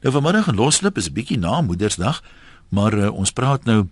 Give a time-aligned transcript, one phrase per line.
[0.00, 2.22] Nou vanmiddag en loslip is bietjie na Moedersdag,
[2.72, 3.82] maar uh, ons praat nou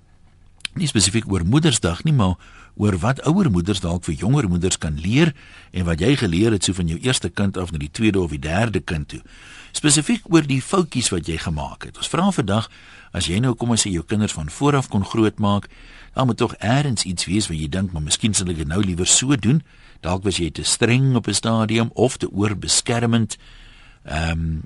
[0.78, 2.38] nie spesifiek oor Moedersdag nie, maar
[2.78, 5.34] oor wat ouer moeders dalk vir jonger moeders kan leer
[5.74, 8.32] en wat jy geleer het so van jou eerste kind af na die tweede of
[8.32, 9.20] die derde kind toe.
[9.76, 11.98] Spesifiek oor die foutjies wat jy gemaak het.
[12.00, 12.70] Ons vra vandag
[13.12, 15.68] as jy nou kom ons sê jou kinders van vooraf kon grootmaak,
[16.14, 18.80] dan moet tog eers iets wees wat jy dink maar miskien sal ek dit nou
[18.80, 19.60] liewer so doen.
[20.00, 23.36] Dalk was jy te streng op 'n stadium of te oorbeskermend.
[24.08, 24.62] Ehm um,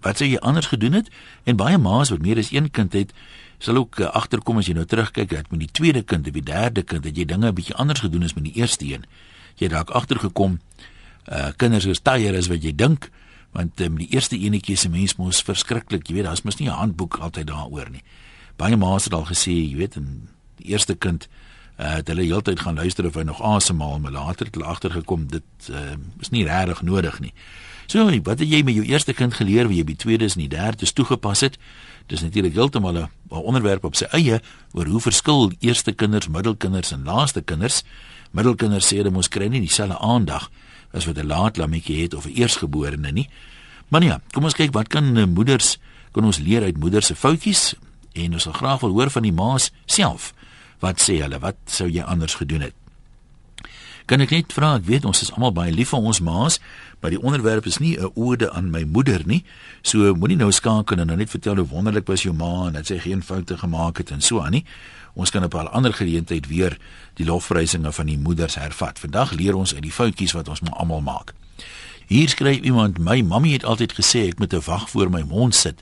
[0.00, 1.10] wat sou jy anders gedoen het?
[1.44, 3.12] En baie ma's wat meer as een kind het,
[3.58, 6.44] sal ook uh, agterkom as jy nou terugkyk dat met die tweede kind of die
[6.44, 9.04] derde kind dat jy dinge 'n bietjie anders gedoen as met die eerste een.
[9.56, 10.60] Jy het dalk agtergekom
[11.28, 13.10] uh kinders is tyer as wat jy dink
[13.52, 16.78] want um, die eerste enetjie se mens mos verskriklik, jy weet, daar's mos nie 'n
[16.78, 18.02] handboek altyd daaroor nie.
[18.56, 21.28] Baie ma's het al gesê, jy weet, in die eerste kind
[21.78, 25.26] uh het hulle heeltyd gaan luister of hy nog asemhaal, maar later het hulle agtergekom
[25.26, 27.32] dit uh is nie regtig nodig nie.
[27.90, 30.52] So, wat het jy met jou eerste kind geleer wie jy by tweede en die
[30.52, 31.56] derde is toegepas het?
[32.06, 34.40] Dis natuurlik heeltemal 'n onderwerp op sy eie
[34.72, 37.82] oor hoe verskil eerste kinders, middelkinders en laaste kinders.
[38.30, 40.50] Middelkinders sê hulle mos kry nie dieselfde aandag
[40.92, 43.28] as wat 'n laat lammetjie het of 'n eersgeborene nie.
[43.88, 45.78] Maar ja, kom ons kyk wat kan eh, moeders
[46.12, 47.74] kan ons leer uit moeders se foutjies
[48.12, 50.32] en ons sal graag wil hoor van die ma's self.
[50.78, 51.38] Wat sê hulle?
[51.38, 52.79] Wat sou jy anders gedoen het?
[54.10, 56.56] Kan ek net vra, ek weet ons is almal baie lief vir ons ma's,
[56.98, 59.44] maar die onderwerp is nie 'n ode aan my moeder nie.
[59.82, 62.86] So moenie nou skakel en nou net vertel hoe wonderlik was jou ma en dat
[62.86, 64.64] sy geen foute gemaak het en so aan nie.
[65.14, 66.76] Ons kan op 'n ander geleentheid weer
[67.14, 68.98] die lofprysinge van die moeders hervat.
[68.98, 71.32] Vandag leer ons uit die foutjies wat ons almal maak.
[72.06, 75.54] Hier skryf iemand: "My mammie het altyd gesê ek moet 'n wag voor my mond
[75.54, 75.80] sit,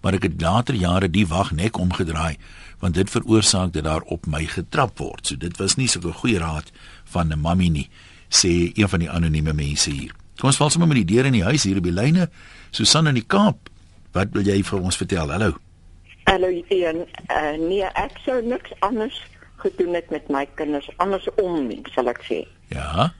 [0.00, 2.36] maar ek het later jare die wag nek omgedraai,
[2.78, 6.12] want dit veroorsaak dat daar op my getrap word." So dit was nie so 'n
[6.12, 6.72] goeie raad
[7.12, 7.88] van 'n mammie nie,
[8.28, 10.12] sê een van die anonieme mense hier.
[10.36, 12.28] Kom ons val sommer met die deur in die huis hier op die lyne.
[12.70, 13.70] Susan in die Kaap.
[14.12, 15.30] Wat wil jy vir ons vertel?
[15.32, 15.56] Hallo.
[16.24, 17.06] Hallo Ian.
[17.30, 19.16] Uh, nee, ek sou niks anders
[19.62, 22.42] gedoen het met my kinders andersom nie, sal ek sê.
[22.68, 23.12] Ja.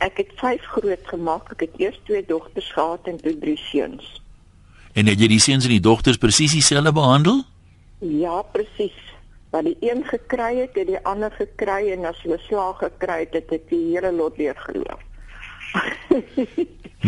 [0.00, 1.52] Ek het vyf groot gemaak.
[1.52, 4.22] Ek het eers twee dogters gehad en toe drie seuns.
[4.92, 7.44] En het jy die seuns en die dogters presies dieselfde behandel?
[8.00, 8.96] Ja, presies
[9.52, 13.34] wat die een gekry het, het die ander gekry en as hulle slaag gekry het,
[13.36, 15.02] het ek die hele lot weer geloof.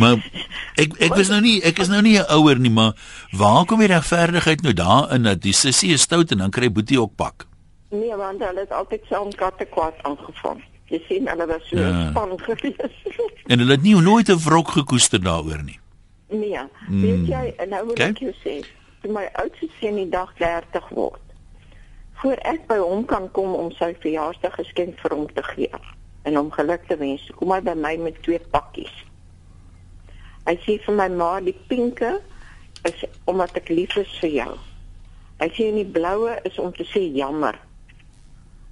[0.01, 0.21] maar
[0.81, 2.93] ek ek was nou nie ek is nou nie 'n ouer nie, maar
[3.33, 7.01] waar kom die regverdigheid nou daarin dat die sussie is stout en dan kry Boetie
[7.01, 7.47] ook pak?
[7.91, 10.61] Nee, want hulle het altyd saam katte kwaad aangevang.
[10.93, 12.11] Jy sien hulle was so ja.
[12.11, 12.95] span gewees.
[13.51, 15.81] en hulle het nie nooit 'n wrok gekoester daaroor nie.
[16.29, 17.01] Nee, mm.
[17.01, 18.09] weet jy, nou moet okay.
[18.09, 18.65] ek jou sê,
[19.09, 21.25] my oudste seun die dag 30 word
[22.23, 25.71] voor ek by hom kan kom om sy verjaarsdag geskenk vir hom te gee
[26.25, 28.93] en hom geluk te wens, kom hy by my met twee pakkies.
[30.47, 32.19] Hy sê vir my ma, die pinke
[32.89, 34.53] is omdat ek lief is vir jou.
[35.41, 37.59] Hy sê die bloue is om te sê jammer.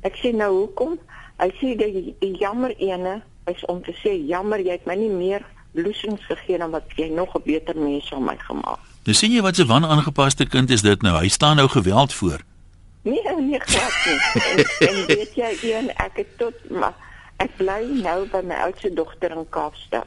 [0.06, 0.96] Ek sê nou hoekom?
[1.40, 3.20] Hy sê die, die jammer ene
[3.50, 7.08] is om te sê jammer jy het my nie meer bloesings gegee dan wat jy
[7.08, 8.80] nog 'n beter mens van my gemaak.
[9.04, 11.18] Nou sien jy wat 'n wanaangepaste kind is dit nou.
[11.18, 12.40] Hy staan nou geweld voor.
[13.02, 14.18] Nee, nee, glad nie.
[14.50, 16.94] En, en weet jy, een ek het tot maar
[17.42, 20.06] ek bly nou by my oudste dogter in Kaapstad.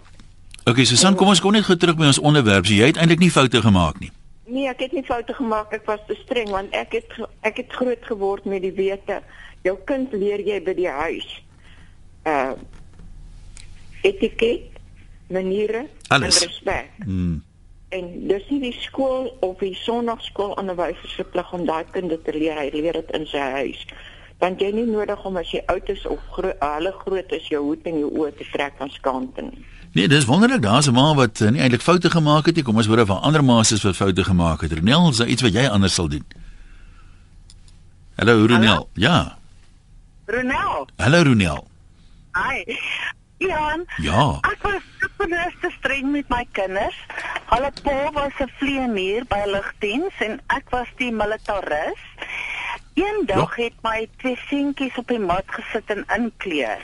[0.66, 2.66] Okay, Susan, kom ons kom net gou terug by ons onderwerp.
[2.66, 4.11] Jy het eintlik nie foute gemaak nie.
[4.45, 5.73] Nee, ek het nie foute gemaak.
[5.75, 9.19] Ek was te streng want ek het ek het groot geword met die wete
[9.66, 11.27] jou kind leer jy by die huis.
[12.25, 12.56] Uh
[14.06, 14.69] etiket,
[15.33, 16.41] maniere Alles.
[16.41, 16.89] en respek.
[17.06, 17.44] Mm
[17.90, 22.34] en dis nie die skool of die sonnaarskool onderwysers se plig om daai kinders te
[22.34, 23.85] leer hy leer dit in sy huis
[24.40, 27.63] want jy nie nodig om as jy oud is of gro hulle groot is jou
[27.63, 31.13] hoed en jou oë te trek aan skante nie Nee, dis wonderlik, daar's 'n ma
[31.16, 32.63] wat uh, nie eintlik foute gemaak het nie.
[32.63, 34.72] Kom ons hoor van ander ma's wat foute gemaak het.
[34.72, 36.25] Renel, is daar iets wat jy anders sal doen?
[38.16, 38.90] Hallo Renel.
[38.94, 39.38] Ja.
[40.25, 40.88] Renel.
[40.97, 41.68] Hallo Renel.
[42.34, 42.78] Hi.
[43.38, 43.85] Jan.
[43.97, 44.38] Ja.
[44.41, 46.96] Ek was super te streng met my kinders.
[47.51, 52.01] Hulle pa was 'n vlieënier by lugdiens en ek was die militaris.
[52.94, 53.63] Eendag ja.
[53.63, 56.81] het my twee seentjies op die mat gesit en inkleur.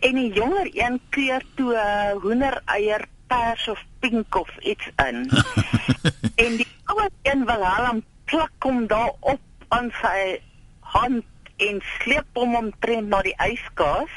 [0.00, 5.28] En die jonger een kleur toe 'n hoendereier pers of pink of iets in.
[6.44, 10.40] en die ouer een wil hom plak hom daar op aan sy
[10.80, 11.24] hand
[11.56, 14.10] en sleep hom omtrent na die yskas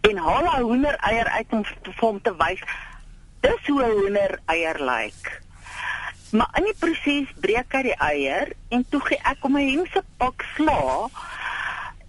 [0.00, 1.64] en haal 'n hoendereier uit om
[2.00, 2.62] hom te wys
[3.40, 5.40] dis hoe 'n hoendereier lyk.
[6.30, 10.02] Maar in die proses breek hy die eier en toe gee ek hom 'n hemse
[10.18, 11.08] pak sla.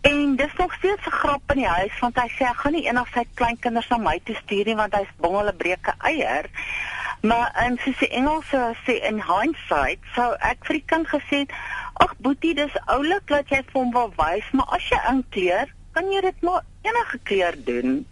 [0.02, 2.86] En dis nog steeds 'n grap in die huis want hy sê ek gaan nie
[2.88, 6.46] eendag sy kleinkinders na my toe stuur nie want hy's bang hulle breek 'n eier.
[7.22, 11.46] Maar en soos die Engelse sê in hindsight, sou ek vir die kind gesê
[11.94, 16.12] "Ag boetie, dis oulik dat jy vir hom wil wys, maar as jy inkleer, kan
[16.12, 18.08] jy dit maar enige kleur doen."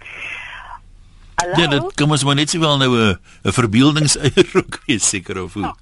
[1.35, 1.61] Hallo?
[1.61, 5.63] Ja, dit kom ons maar net sowel nou 'n 'n verbeeldingseierrok wees seker of hoe.
[5.63, 5.75] Ja.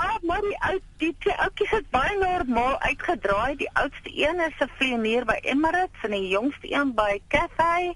[0.00, 3.56] Ah, maar die ou die twee oudjies het baie normaal uitgedraai.
[3.56, 7.94] Die oudste een is 'n vlieënier by Emirates en die jongste een by Cathay.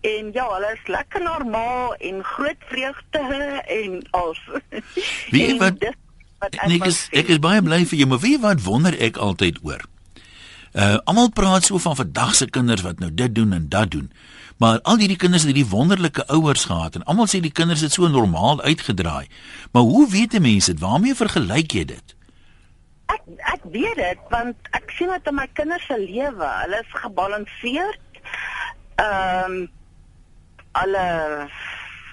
[0.00, 3.18] En ja, hulle is lekker normaal en groot vreugde
[3.66, 4.40] en als.
[5.30, 5.84] Wie wat
[6.50, 9.84] ek is ek is baie bly vir jou, maar wie wat wonder ek altyd oor.
[10.72, 14.12] Uh almal praat so van vandag se kinders wat nou dit doen en dat doen.
[14.56, 17.92] Maar al hierdie kinders het hierdie wonderlike ouers gehad en almal sê die kinders het
[17.92, 19.26] so normaal uitgedraai.
[19.72, 20.80] Maar hoe weet mense dit?
[20.80, 22.14] Waarmee vergelyk jy dit?
[23.06, 23.22] Ek
[23.54, 26.50] ek weet dit want ek sien dit in my kinders se lewe.
[26.62, 28.22] Hulle is gebalanseerd.
[28.94, 29.68] Ehm um,
[30.78, 31.06] hulle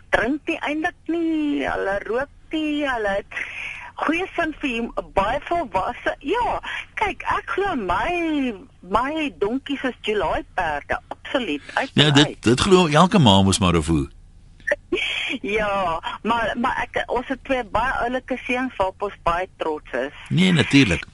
[0.10, 3.42] drink nie eintlik nie, hulle rook nie, hulle het
[4.04, 6.14] goeie sin vir hom, baie volwasse.
[6.26, 6.60] Ja,
[7.00, 8.54] kyk, ek glo my
[8.88, 11.74] my donkies is July perde, absoluut.
[11.98, 14.06] Ja, dit dit glo elke ma mos maar of hoe.
[15.58, 20.26] ja, maar maar ek ons het twee baie oulike seuns waarop ons baie trots is.
[20.30, 21.08] Nee, natuurlik.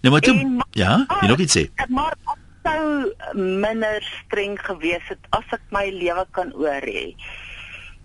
[0.00, 1.66] Nou maar toe, en, ja, jy nog iets sê.
[1.88, 2.16] Maar
[2.64, 7.10] sou minder streng gewees het as ek my lewe kan oor hê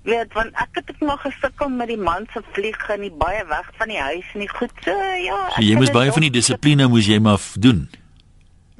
[0.05, 3.45] weet want ek het ek nog gesukkel met die man se vlieg en die baie
[3.49, 6.33] weg van die huis en die goed so ja so, jy moes baie van die
[6.37, 7.87] dissipline moes jy maar doen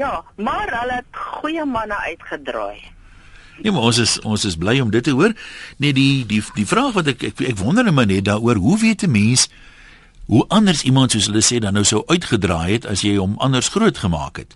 [0.02, 2.96] ja maar hulle het goeie manne uitgedraai
[3.56, 5.32] Nee, maar ons is ons is bly om dit te hoor.
[5.80, 9.06] Nee, die die die vraag wat ek ek, ek wonder net net daaroor, hoe weet
[9.08, 9.48] 'n mens
[10.28, 13.70] hoe anders iemand soos hulle sê dan nou sou uitgedraai het as jy hom anders
[13.70, 14.56] groot gemaak het?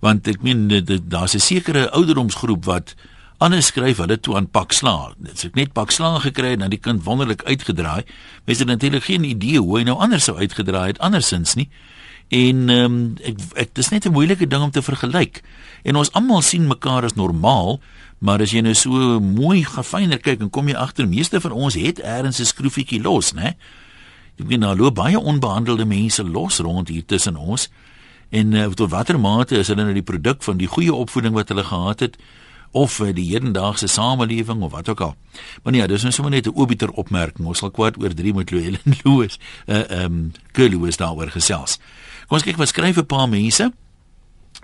[0.00, 0.68] Want ek meen
[1.08, 2.94] daar's 'n sekere ouderdomsgroep wat
[3.38, 5.12] Anders skryf hulle toe aan pak sla.
[5.18, 8.04] Dit sê net pak sla gekry en dan die kind wonderlik uitgedraai.
[8.46, 11.68] Mens het natuurlik geen idee hoe hy nou anders sou uitgedraai het andersins nie.
[12.28, 15.42] En ehm um, ek ek dis net 'n moeilike ding om te vergelyk.
[15.82, 17.80] En ons almal sien mekaar as normaal,
[18.18, 21.74] maar as jy nou so mooi gefyner kyk en kom jy agter meeste van ons
[21.74, 23.56] het eers 'n skroefietjie los, né?
[24.38, 27.68] Ek bedoel nou loop baie onbehandelde mense los rond hier tussen ons.
[28.30, 31.48] En uh, tot watter mate is hulle nou die produk van die goeie opvoeding wat
[31.48, 32.16] hulle gehad het?
[32.74, 35.14] Of uh, die hedendaagse samelewing of wat ook al.
[35.62, 37.46] Maar nee, dis nou sommer net 'n obiter opmerking.
[37.46, 41.78] Ons sal kwart oor 3 met Louwelen Louis, uh ehm um, Louis daaroor gesels.
[42.26, 43.72] Kom ons kyk wat skryf 'n paar mense.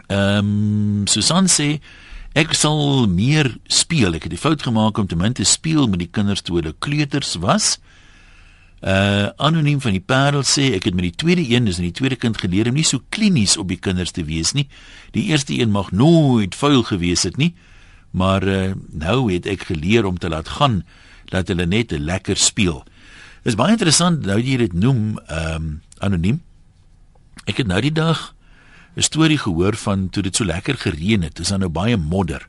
[0.07, 1.79] Ehm um, Susan sê
[2.33, 4.15] ek sal meer speel.
[4.15, 6.75] Ek het die fout gemaak om te min te speel met die kinders toe hulle
[6.79, 7.79] kleuters was.
[8.83, 11.99] Uh anoniem van die Parel sê ek het met die tweede een, dis in die
[11.99, 14.69] tweede kind geleer om nie so klinies op die kinders te wees nie.
[15.13, 17.55] Die eerste een mag nooit vuil gewees het nie
[18.11, 20.83] maar uh, nou het ek geleer om te laat gaan
[21.31, 22.85] dat hulle net lekker speel.
[23.43, 26.39] Dis baie interessant nou jy dit noem ehm um, anoniem.
[27.45, 28.35] Ek het nou die dag
[28.97, 31.37] 'n storie gehoor van toe dit so lekker gereën het.
[31.37, 32.47] Dis dan nou baie modder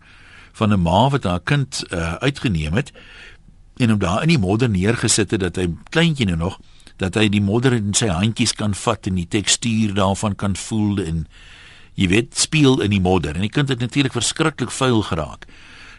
[0.51, 2.91] van 'n ma wat haar kind uh, uitgeneem het
[3.77, 6.59] en hom daar in die modder neergesit het dat hy kleintjie nou nog
[7.01, 11.01] dat hy die modder in sy handjies kan vat en die tekstuur daarvan kan voel
[11.01, 11.27] en
[11.95, 15.45] jy weet speel in die modder en die kind het natuurlik verskriklik vuil geraak.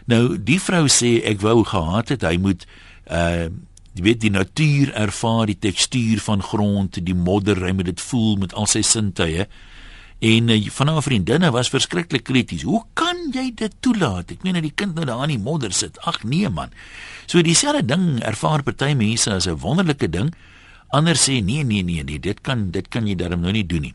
[0.05, 2.65] Nou die vrou sê ek wou gehad het hy moet
[3.11, 3.49] uh
[3.93, 8.39] jy weet die natuur ervaar die tekstuur van grond, die modder, hy moet dit voel
[8.41, 9.45] met al sy sintuie.
[10.23, 12.63] En uh, van haar vriendinne was verskriklik krities.
[12.65, 14.31] Hoe kan jy dit toelaat?
[14.33, 15.99] Ek meen dat die kind nou daar in die modder sit.
[16.09, 16.73] Ag nee man.
[17.27, 20.33] So dieselfde ding ervaar party mense as 'n wonderlike ding.
[20.89, 23.81] Ander sê nee nee nee nee, dit kan dit kan jy darm nou nie doen
[23.81, 23.93] nie.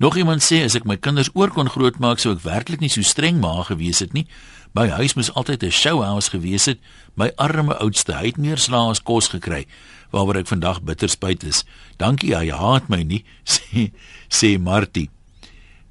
[0.00, 3.04] Nog iemand sê as ek my kinders oor kon grootmaak sou ek werklik nie so
[3.04, 4.24] streng ma gewees het nie.
[4.72, 6.78] My huis moes altyd 'n showhouse gewees het.
[7.20, 9.66] My arme oudste, hy het meer slaas kos gekry
[10.10, 11.64] waaroor ek vandag bitter spyt is.
[11.98, 13.92] Dankie, hy haat my nie, sê
[14.30, 15.10] sê Martie.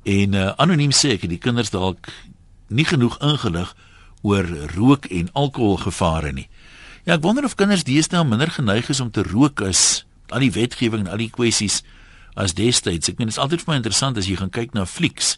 [0.03, 2.09] En uh, anoniem sê ek die kinders dalk
[2.67, 3.75] nie genoeg ingelig
[4.21, 6.49] oor rook en alkoholgevare nie.
[7.05, 10.51] Ja, ek wonder of kinders deesdae minder geneig is om te rook as al die
[10.51, 11.83] wetgewing en al die kwessies
[12.39, 13.11] as destyds.
[13.11, 15.35] Ek meen dit is altyd vir my interessant as jy gaan kyk na flieks,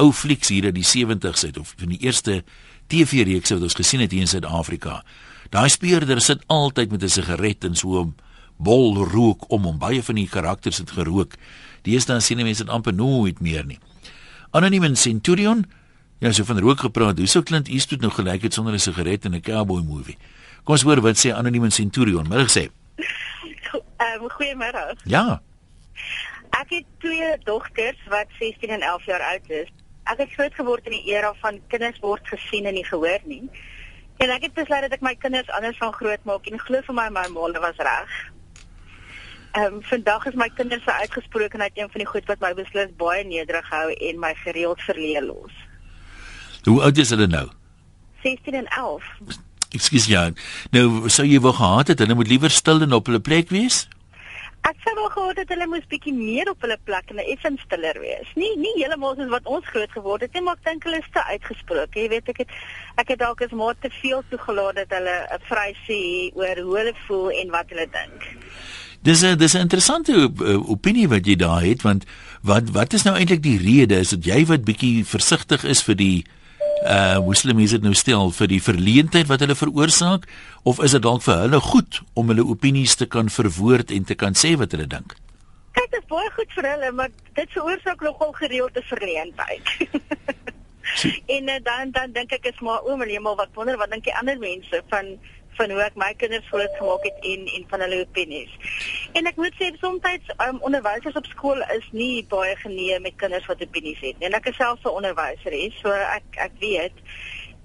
[0.00, 2.42] ou flieks hier uit die 70's uit of van die eerste
[2.92, 5.00] TV-reekse wat ons gesien het hier in Suid-Afrika.
[5.52, 8.14] Daai speurder sit altyd met 'n sigaret en so 'n
[8.58, 9.78] bol rook om hom.
[9.78, 11.34] Baie van die karakters het gerook.
[11.82, 13.78] Dan sien mense dit amper nooit meer nie.
[14.50, 15.64] Anoniem in Centurion,
[16.20, 17.18] ja, so van rook gepraat.
[17.18, 20.16] Hoe sou Clint Eastwood nou gelyk het sonder 'n sigaret in 'n cowboy movie?
[20.64, 22.28] Kom ons hoor wat sê Anoniem in Centurion.
[22.28, 22.70] Middag sê.
[23.96, 24.96] Ehm um, goeiemôre.
[25.04, 25.42] Ja.
[26.58, 29.70] Ek het twee dogters wat 16 en 11 jaar oud is.
[30.10, 33.44] Ek het groot geword in die era van kinders word gesien en nie gehoor nie.
[34.22, 36.96] En ek het besluit dat ek my kinders anders van groot maak en glo vir
[36.98, 38.12] my my ma was reg.
[39.52, 42.92] Ehm um, vandag is my kinders se uitgesprokenheid een van die goed wat my beslis
[42.96, 45.56] baie nederig hou en my gereeld verleë los.
[46.64, 47.48] Hoe oud is hulle nou?
[48.22, 49.04] 16 en 11.
[49.72, 50.30] Ekskuus ja.
[50.70, 53.88] Nou sou jy wou gehad het hulle moet liewer stil en op hulle plek wees?
[54.62, 57.96] Ek sou wel gehad het hulle moes bietjie meer op hulle plek en effens stiller
[57.98, 58.28] wees.
[58.38, 61.08] Nie nie heeltemal soos wat ons groot geword het nie, maar ek dink hulle is
[61.14, 61.98] te uitgesproke.
[61.98, 62.52] Jy weet ek het
[63.02, 65.98] ek het dalk as maar te veel toegelaat dat hulle 'n vry sê
[66.38, 68.28] oor hoe hulle voel en wat hulle dink.
[69.02, 70.30] Dis 'n dis 'n interessante
[70.66, 72.06] opinie wat jy daar het want
[72.42, 75.96] wat wat is nou eintlik die rede is dit jy wat bietjie versigtig is vir
[75.96, 76.41] die uh
[77.22, 80.24] hoe slim is dit nou stel vir die verleentheid wat hulle veroorsaak
[80.68, 84.14] of is dit dalk vir hulle goed om hulle opinies te kan verwoord en te
[84.18, 85.14] kan sê wat hulle dink?
[85.72, 89.76] Kyk, dit is baie goed vir hulle, maar dit veroorsaak nogal gereelde verleentheid.
[91.36, 94.04] en uh, dan dan dink ek is maar oom en hemel wat wonder wat dink
[94.04, 95.14] die ander mense van
[95.58, 98.52] van hoe ek my kinders groot gemaak het en en van hulle opinies.
[99.12, 103.46] En ek moet sê soms um, onderwysers op skool is nie baie genee met kinders
[103.50, 104.28] wat opinies het nie.
[104.30, 106.96] En ek is self 'n onderwyser so ek ek weet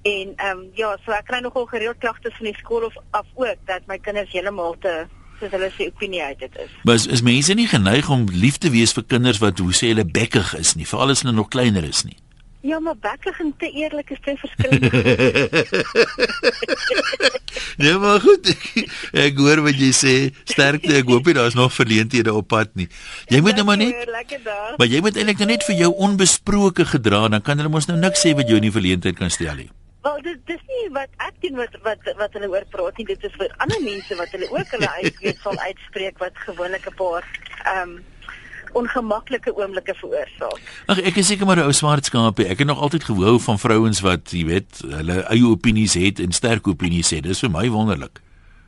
[0.03, 3.25] en ehm um, ja, so ek kry nogal gereeld klagtes van die skool of af
[3.35, 5.07] ook dat my kinders heeltemal te
[5.39, 6.71] soos hulle sê opinie uit dit is.
[6.83, 9.91] Maar is, is mense nie geneig om lief te wees vir kinders wat hoe sê
[9.93, 12.17] hulle bekkig is nie, veral as hulle nog kleiner is nie?
[12.61, 14.89] Ja, maar bekkig en te eerlik is twee verskillende.
[17.81, 18.49] nee, maar goed.
[18.49, 18.63] Ek,
[19.27, 20.15] ek hoor wat jy sê.
[20.49, 20.95] Sterkte.
[20.99, 22.89] Ek hoop nie daar's nog verleenthede op pad nie.
[23.29, 24.09] Jy moet nou maar net.
[24.77, 27.99] Maar jy moet eintlik nou net vir jou onbesproke gedra, dan kan hulle mos nou
[27.99, 29.69] niks sê wat jou in die verleentheid kan stel nie.
[30.07, 33.07] Wel, dit dis nie wat ek doen wat wat wat hulle oor praat nie.
[33.09, 36.95] Dit is vir ander mense wat hulle ook hulle uitweet sal uitspreek wat gewoonlik 'n
[36.99, 37.25] paar
[37.63, 37.97] ehm um,
[38.77, 40.61] ongemaklike oomblikke veroorsaak.
[40.91, 42.47] Ag ek is seker maar 'n ou swart skaapie.
[42.47, 46.31] Ek het nog altyd gehou van vrouens wat, jy weet, hulle eie opinies het en
[46.31, 47.23] sterk opinies het.
[47.23, 48.21] Dis vir my wonderlik.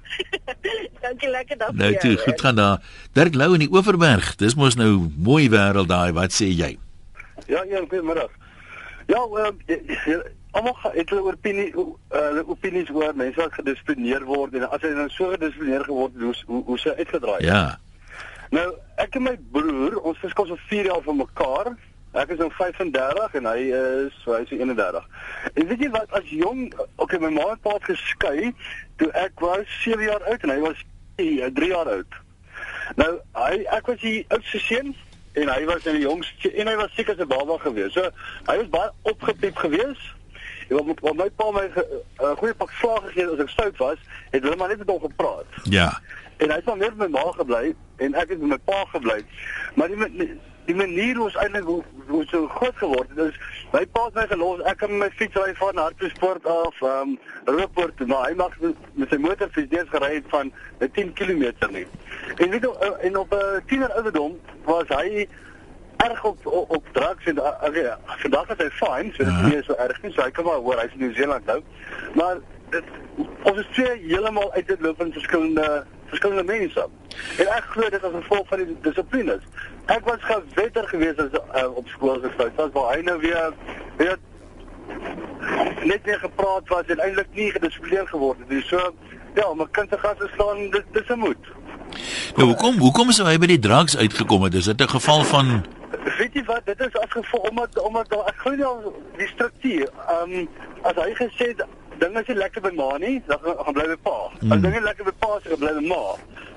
[1.06, 1.72] Dankie lekker dag.
[1.74, 2.82] Nou toe, goed gaan daar.
[3.14, 4.36] Dirk Lou in die Oeverberg.
[4.36, 6.12] Dis mos nou mooi wêreld daai.
[6.14, 6.78] Wat sê jy?
[7.48, 8.30] Ja, ja, goeiemiddag.
[9.10, 10.20] Ja, uh,
[10.52, 14.92] almal het hulle opinie hulle uh, opinies oor mense wat gedisciplineer word en as hy
[14.98, 17.40] nou so gedisciplineer geword het, hoe hoe, hoe sy uitgedraai.
[17.46, 17.64] Ja.
[18.50, 18.66] Nou,
[18.98, 21.74] ek en my broer, ons verskil so 4 jaar van mekaar.
[22.18, 25.04] Ek is nou 35 en hy is hy is 31.
[25.54, 26.64] En weet jy wat as jong,
[26.98, 28.50] okay, my ma en pa het geskei
[28.98, 30.82] toe ek was 7 jaar oud en hy was
[31.22, 32.18] 3 jaar oud.
[32.98, 34.96] Nou, hy ek was die oudste seun
[35.38, 37.94] en hy was in die jongste en hy was seker se baba gewees.
[37.94, 38.10] So
[38.50, 40.02] hy was baie opgepiep gewees.
[40.70, 41.86] En wat, wat my pa my 'n
[42.22, 44.02] uh, goeie pak slag gegee as ek stout was,
[44.34, 45.62] het hulle maar net met hom gepraat.
[45.70, 45.94] Ja.
[46.40, 49.20] En hy het net met my ma gebly en ek het met my pa gebly.
[49.76, 50.30] Maar die
[50.70, 53.38] die manier hoe ons eintlik hoe, hoe so groot geword het, is
[53.74, 54.62] my pa het my gelos.
[54.70, 57.18] Ek met my fiets ry van Hartbeespoort af, ehm um,
[57.50, 60.52] Rooipoort, maar hy mag met sy motorfiets deels gery het van
[60.84, 61.86] 10 km nie.
[62.38, 65.28] En weet jy en op 'n uh, tiener ouderdom was hy
[66.06, 69.64] erg op op, op drugs en okay, vandag is hy fine, so dit is nie
[69.64, 70.12] so erg nie.
[70.14, 71.62] So hy kan maar hoor hy's in Nieu-Seeland nou.
[72.14, 72.38] Maar
[72.70, 72.84] dit
[73.44, 76.88] ons is twee heeltemal uit dit loop in verskillende verskillende mense.
[77.38, 79.44] En ek glo dit as 'n gevolg van die dissiplines.
[79.86, 82.52] Ek was gewetter geweest as uh, op skool se fout.
[82.56, 83.54] Dit was waar hy nou weer
[83.98, 84.20] weet
[85.84, 88.50] net weer gepraat was en eintlik nie gedissiplineer geword het.
[88.50, 88.94] Dus so
[89.36, 91.44] ja, om 'n kind te gaan slaan, dit dis 'n moed.
[92.36, 94.54] Nou, hoekom hoekom is hy by die drugs uitgekom het?
[94.54, 95.66] Is dit 'n geval van
[96.18, 99.90] Weet jy wat, dit is as gevolg omdat omdat ek glo die struktuur.
[100.08, 100.50] Ehm um,
[100.82, 101.66] as hy gesê het
[102.00, 104.18] dinge is nie lekker by ma nie, dan gaan bly by pa.
[104.40, 104.56] Mm.
[104.56, 106.04] As dinge lekker by pa is, gaan bly by ma.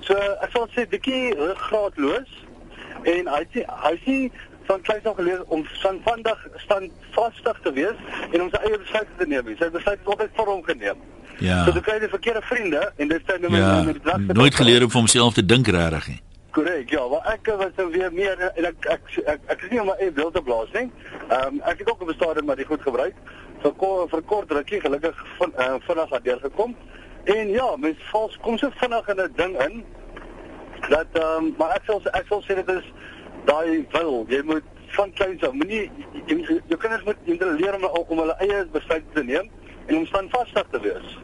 [0.07, 2.33] So ek sal sê bietjie ruggraatloos
[3.13, 4.17] en hy sê hy sê
[4.69, 8.79] van kleins af geleer om van vandag staan vastig te wees en om sy eie
[8.79, 9.55] besluite te neem.
[9.59, 11.07] Sy besluit het altyd vir hom geneem.
[11.43, 11.63] Ja.
[11.67, 14.29] So jy kry die verkeerde vriende en dit sê nou ja, met die drak.
[14.39, 16.21] Nooit geleer om vir homself te dink regtig nie.
[16.53, 19.71] Korrek, ja, maar ek was nou weer meer en ek ek ek, ek, ek is
[19.73, 20.91] nie om my eie wil te blaas nie.
[21.29, 23.17] Ehm um, ek het ook op 'n stadium maar dit goed gebruik
[23.63, 26.77] vir kort vir kort rukkie gelukkig van uh, vinnig het deurgekom.
[27.25, 29.85] En ja, mens val kom so vinnig in 'n ding in
[30.89, 32.93] dat ehm um, maar ek sal ek sal sê dit is
[33.45, 34.25] daai wil.
[34.29, 35.91] Jy moet van kleins af moenie
[36.27, 39.51] jy, jy, jy kinders moet jy leer om om hulle eie besluite te neem
[39.87, 41.19] en om standvastig te wees.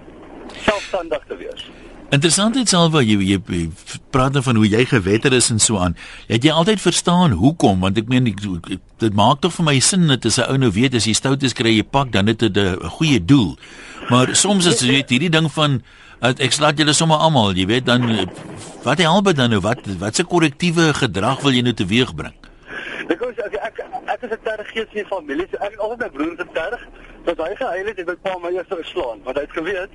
[0.64, 1.70] Selfstandig te wees.
[2.08, 3.64] Interessant iets alwa jy, jy jy
[4.08, 5.92] praat dan nou van hoe jy gewetter is en so aan.
[6.30, 7.82] Het jy altyd verstaan hoekom?
[7.84, 8.40] Want ek meen ek,
[9.04, 11.42] dit maak tog vir my sin dat as 'n ou nou weet as jy stout
[11.44, 13.58] is kry jy pak dan het dit 'n goeie doel.
[14.08, 15.82] Maar soms is dit hierdie ding van
[16.22, 18.00] ek slaat julle sommer almal, jy weet dan
[18.84, 22.34] wat help dit dan nou wat wat se korrektiewe gedrag wil jy nou teweegbring?
[23.08, 25.46] Ek wou sê ek ek, ek is 'n tergees in die familie.
[25.52, 26.80] So ek het altyd my broer se terg.
[27.24, 29.92] Dat hy gehuil het, het my pa my eers geslaan, want hy het geweet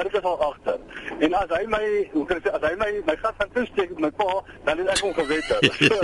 [0.00, 0.78] ek al agter.
[1.20, 3.90] En as hy my, hoe kan ek sê, as hy my my gat van toesteek
[3.96, 5.50] met my pa, dan het ek hom geweet.
[5.80, 5.98] So,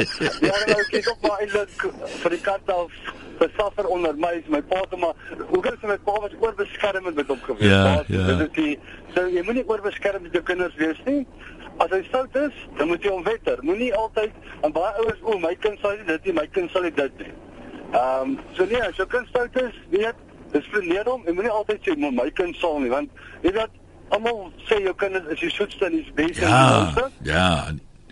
[0.47, 1.87] ja, nou kyk op maar eintlik
[2.23, 2.93] vir die kat af
[3.39, 5.15] besaffer onder my is my pa te maar
[5.49, 8.27] hoe kan jy met pa was oorbeskermend met hom gewees ja, ja.
[8.31, 8.79] dit is die
[9.15, 11.23] so jy moenie oorbeskermend met jou kinders wees nie
[11.85, 15.39] as hy fout is dan moet jy hom wetter moenie altyd en baie ouers o
[15.43, 17.35] my kind sal dit nie my kind sal dit doen
[17.93, 21.83] ehm um, so nee as jou kind fout is weet displineer hom en moenie altyd
[21.87, 23.11] sê my kind sal nie want
[23.43, 23.83] jy weet
[24.15, 27.51] almal sê jou kind is die soetste en die beste ja, ja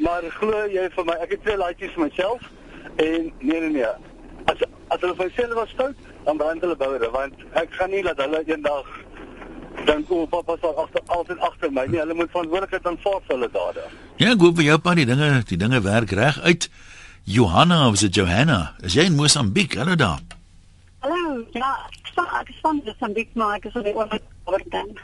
[0.03, 2.51] maar glo jy vir my ek het twee laaitjies vir myself
[2.97, 3.95] en nee nee nee
[4.51, 8.03] as as hulle vir hulle was stout, dan brand hulle boure want ek gaan nie
[8.07, 8.91] laat hulle eendag
[9.89, 11.99] dan kom pappa sal agter altyd agter my nie.
[12.01, 13.89] Hulle moet verantwoordelikheid aanvaar vir hulle dade.
[14.23, 16.71] Ja, hoop vir jou pa die dinge die dinge werk reg uit.
[17.25, 18.61] Johanna is dit Johanna?
[18.85, 19.77] Is jy in Mosambiek?
[19.81, 20.34] Hallo daar.
[21.05, 21.45] Hallo.
[21.53, 21.71] Ja,
[22.41, 24.95] ek is van Mosambiek, maar ek is op die oorlog dan.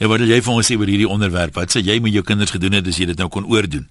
[0.00, 1.58] Nou wat wil jy vir ons sê oor hierdie onderwerp?
[1.58, 3.84] Wat sê jy met jou kinders gedoen het as jy dit nou kon oordoen?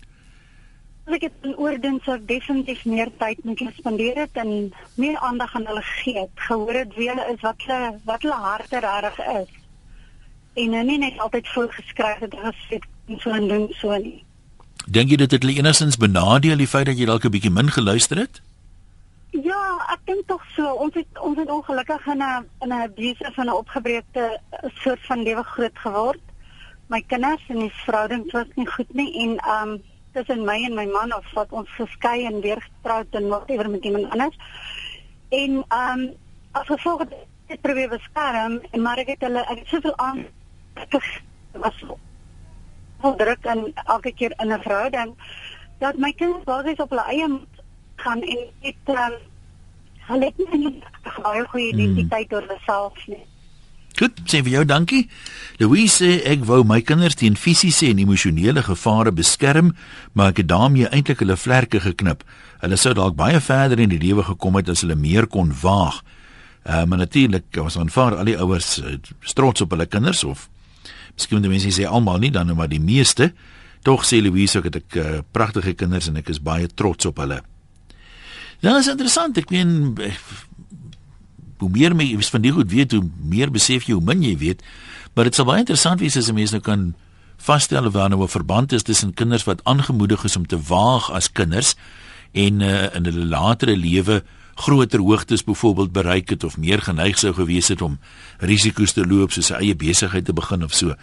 [1.15, 4.49] ek het in oordink sou definitief meer tyd met hulle spandeer het en
[4.97, 6.33] meer aandag aan hulle gegee het.
[6.47, 9.53] Gehoor het wie hulle is, wat hulle wat hulle harte reg is.
[10.63, 12.81] En nou nie net altyd voorgeskryf het gesê
[13.21, 14.25] so en doen so nie.
[14.89, 17.69] Dink jy dit het hulle enigstens benadeel die feit dat jy dalk 'n bietjie min
[17.69, 18.41] geluister het?
[19.43, 19.61] Ja,
[19.91, 20.63] ek dink tog so.
[20.79, 24.39] Ons het ons het ongelukkig in 'n in 'n abuse van 'n opgebreekte
[24.83, 26.21] soort van lewe groot geword.
[26.87, 30.85] My kinders en die verhouding was nie goed nie en um tussen my en my
[30.85, 34.37] man of wat ons geskei en weer getroud en whatever met iemand anders.
[35.29, 36.13] En ehm um,
[36.51, 37.13] as gevolg het
[37.47, 40.25] ek probeer beskerm en maar ek het hulle ek het soveel aan
[41.51, 41.83] was
[43.01, 45.15] so druk en elke keer in 'n verhouding
[45.79, 47.27] dat my kinders basies op hulle eie
[47.95, 49.17] gaan en dit ehm um,
[50.05, 50.83] hulle het nie 'n
[51.21, 51.79] baie goeie hmm.
[51.79, 53.23] identiteit oor hulle self nie.
[53.95, 55.05] Goed, sê vir jou dankie.
[55.61, 59.71] Louise sê ek wou my kinders teen fisiese en emosionele gevare beskerm,
[60.11, 62.25] maar ek het daarmee eintlik hulle vlerke geknip.
[62.59, 66.01] Hulle sou dalk baie verder in die lewe gekom het as hulle meer kon waag.
[66.65, 68.97] Uh, maar natuurlik was aanvaar al die ouers uh,
[69.37, 70.49] trots op hulle kinders of
[71.15, 73.31] miskien die mense sê almal nie dan maar die meeste.
[73.85, 77.21] Tog sê Louise ook dat ek uh, pragtige kinders en ek is baie trots op
[77.23, 77.39] hulle.
[78.59, 79.37] Dit is interessant.
[79.37, 79.95] Ek meen
[81.57, 84.61] hoe meer jy van die goed weet, hoe meer besef jy hoe min jy weet.
[85.15, 86.93] Maar dit sal baie interessant wees as 'n mens nou kan
[87.37, 91.11] vasstel of daar nou 'n verband is tussen kinders wat aangemoedig is om te waag
[91.11, 91.75] as kinders
[92.31, 94.23] en uh, in hulle latere lewe
[94.55, 97.99] groter hoogtes byvoorbeeld bereik het of meer geneig sou gewees het om
[98.39, 100.95] risiko's te loop soos 'n eie besigheid te begin of so.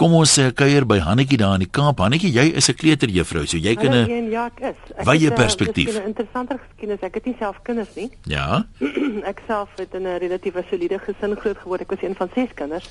[0.00, 1.98] Kom ons sê uh, kuier by Hannetjie daar in die Kaap.
[2.00, 4.78] Hannetjie, jy is 'n kleuterjuffrou, so jy kan 'n Ja, ek is.
[4.96, 5.92] Ek Wye uh, perspektief.
[5.92, 7.02] 'n Interessanter geskiedenis.
[7.02, 8.08] Ek het nie self kinders nie.
[8.36, 8.64] Ja.
[9.28, 11.80] ek self het in 'n relatiewe soliede gesin groot geword.
[11.82, 12.88] Ek was een van 6 kinders.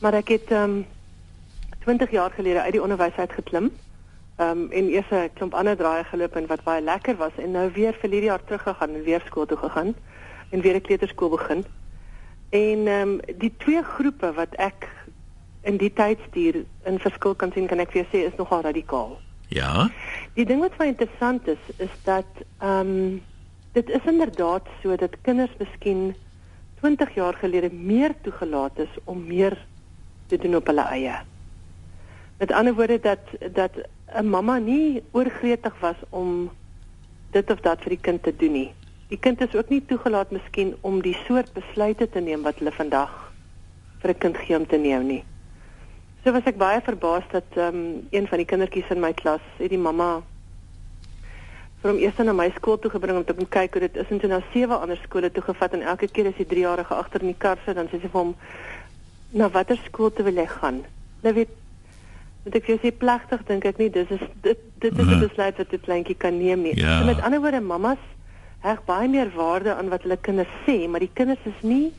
[0.00, 0.86] Maar ek het ehm um,
[1.84, 3.70] 20 jaar gelede uit die onderwys uit geklim.
[4.36, 7.50] Ehm um, en eers 'n klomp ander draaie geloop en wat baie lekker was en
[7.50, 9.94] nou weer vir hierdie jaar terug gegaan en weer skool toe gegaan
[10.50, 11.64] en weer 'n kleuterskool begin.
[12.50, 14.90] En ehm um, die twee groepe wat ek
[15.64, 19.16] in die tydstuur in verskil kan sien kan ek vir jou sê is nogal radikaal.
[19.54, 19.88] Ja.
[20.36, 23.22] Die ding wat baie interessant is is dat ehm um,
[23.74, 26.14] dit is inderdaad so dat kinders miskien
[26.80, 29.56] 20 jaar gelede meer toegelaat is om meer
[30.30, 31.16] te doen op hulle eie.
[32.38, 33.72] Met ander woorde dat dat
[34.14, 36.50] 'n mamma nie oorgretig was om
[37.30, 38.72] dit of dat vir die kind te doen nie.
[39.08, 42.72] Die kind is ook nie toegelaat miskien om die soort besluite te neem wat hulle
[42.72, 43.32] vandag
[43.98, 45.24] vir 'n kind gee om te neem nie.
[46.24, 49.44] So was ek baie verbaas dat ehm um, een van die kindertjies in my klas,
[49.58, 50.22] het die mamma
[51.82, 54.08] vir hom eers na my skool toe gebring om te kom kyk hoe dit is
[54.08, 57.20] en toe na sewe ander skole toe gevat en elke keer as die 3-jarige agter
[57.20, 58.32] in die kar sit, dan sê sy vir hom
[59.36, 60.80] na watter skool toe wil jy gaan?
[61.26, 61.52] Nou weet
[62.44, 65.28] Dit ek sê plegtig dink ek nie dis is dit dit is 'n mhm.
[65.28, 66.76] besluit wat 'n kleintjie kan neem nie.
[66.76, 67.00] Ja.
[67.00, 68.02] So met ander woorde mammas
[68.60, 71.92] heg baie meer waarde aan wat hulle kinders sê, maar die kinders is nie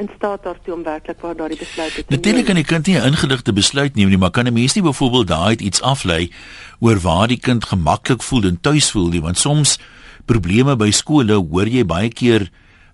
[0.00, 2.16] in staat daartoe om werklik waar daardie besluit te neem.
[2.16, 4.82] Natuurlik kan die kind nie 'n ingeligte besluit neem nie, maar kan 'n mens nie
[4.82, 6.32] byvoorbeeld daai iets aflei
[6.78, 9.78] oor waar die kind gemaklik voel en tuis voel nie, want soms
[10.24, 12.50] probleme by skole hoor jy baie keer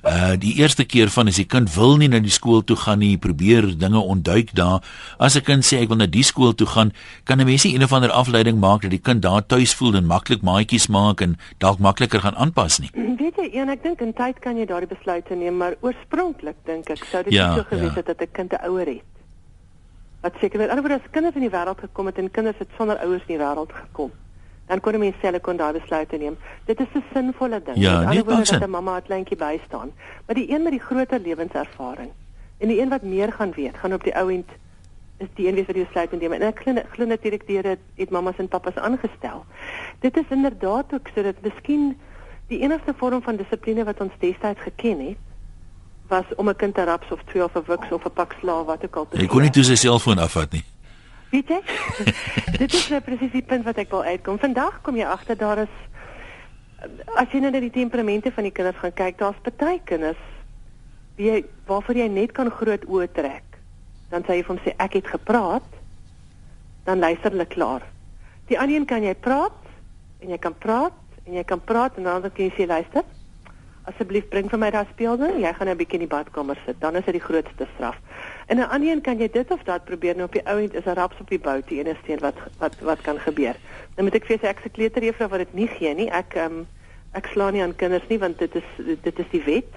[0.07, 3.01] Uh die eerste keer van as die kind wil nie na die skool toe gaan
[3.03, 4.85] nie, probeer dinge ontduik daar.
[5.19, 6.92] As 'n kind sê ek wil na die skool toe gaan,
[7.25, 9.97] kan 'n mens nie een of ander afleiding maak dat die kind daar tuis voel
[9.97, 12.90] en maklik maatjies maak en dalk makliker gaan aanpas nie.
[12.95, 16.90] Weet jy, een ek dink in tyd kan jy daardie besluite neem, maar oorspronklik dink
[16.90, 17.97] ek sou dit ja, so gewees ja.
[17.97, 19.11] het dat 'n kind 'n ouer het.
[20.23, 22.69] Wat seker met ander woorde as kinders in die wêreld gekom het en kinders het
[22.77, 24.12] sonder ouers in die wêreld gekom
[24.66, 26.37] dan kon 'n mens self kon daai besluite neem.
[26.64, 27.76] Dit is 'n sinvolle ding.
[27.76, 29.92] Ja, nie dat 'n mamma 'n kleintjie bystaan,
[30.26, 32.11] maar die een met die groter lewenservaring
[32.59, 34.50] en die een wat meer gaan weet, gaan op die ou end
[35.18, 36.33] is die een wie vir die besluit neem.
[36.33, 39.44] En ek glo natuurlik deur dit het mammas en pappas aangestel.
[40.00, 41.96] Dit is inderdaad ook sodat miskien
[42.48, 45.16] die enigste vorm van dissipline wat ons destyds geken het
[46.09, 48.64] was om 'n kind te raps of twee of 'n wiks of 'n pak slaag
[48.64, 49.18] wat ook al te.
[49.18, 50.64] Jy kon nie toe sy selfoon afvat nie.
[51.31, 51.61] Weet jy?
[52.62, 54.39] dit is nou presies die punt wat ek wil uitkom.
[54.43, 55.75] Vandag kom jy agter daar is
[57.17, 60.21] as jy nou na die temperamente van die kinders gaan kyk, daar's party kinders
[61.17, 63.57] wie jy waarvoor jy net kan groot oë trek.
[64.12, 65.67] Dan sê jy vir hom sê ek het gepraat,
[66.85, 67.87] dan luister hulle klaar.
[68.51, 69.57] Die ander een kan jy praat
[70.21, 73.09] en jy kan praat en jy kan praat en dan kan jy sê luister
[73.91, 75.39] asseblief bring vir my daai speelding.
[75.43, 76.81] Jy gaan nou 'n bietjie in die badkamer sit.
[76.81, 77.97] Dan is dit die grootste straf.
[78.47, 80.75] En 'n ander een kan jy dit of dat probeer nou op die ou end
[80.75, 83.57] is 'n raps op die bout die enigste een wat wat wat kan gebeur.
[83.95, 86.11] Nou moet ek vir sê ek se kleuterjuffrou wat dit nie gee nie.
[86.11, 86.67] Ek ehm um,
[87.13, 89.73] ek slaan nie aan kinders nie want dit is dit is die wet.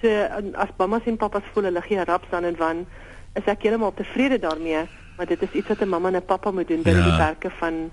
[0.00, 0.08] So
[0.54, 2.86] as mammas en pappas voel hulle gee raps dan en wan
[3.34, 6.50] is ek heeltemal tevrede daarmee, maar dit is iets wat 'n mamma en 'n pappa
[6.50, 7.08] moet doen binne ja.
[7.08, 7.90] die perke van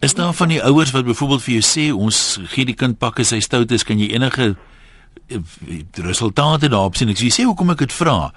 [0.00, 3.24] Is daar van die ouers wat byvoorbeeld vir jou sê ons gee die kind pakke
[3.24, 4.56] sy stout is, kan jy enige
[5.26, 7.08] die resultate daarop sien.
[7.08, 8.32] Ek sê hoekom ek dit vra.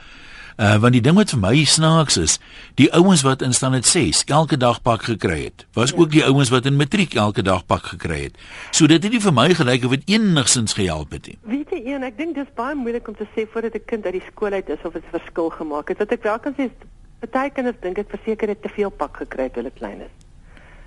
[0.55, 2.37] Uh want die ding wat vir my snaaks is,
[2.79, 5.97] die ouens wat in standaard 6 elke dag pak gekry het, was ja.
[5.99, 8.37] ook die ouens wat in matriek elke dag pak gekry het.
[8.71, 11.35] So dit het nie vir my gelyk of dit enigsins gehelp het nie.
[11.43, 14.15] Weet jy een, ek dink dis baie moeilik om te sê voordat 'n kind uit
[14.15, 15.97] die skool uit is of dit 'n verskil gemaak het.
[15.97, 16.77] Wat ek wel kan sê is
[17.19, 20.13] party kinders dink ek verseker het te veel pak gekry toe hulle klein is.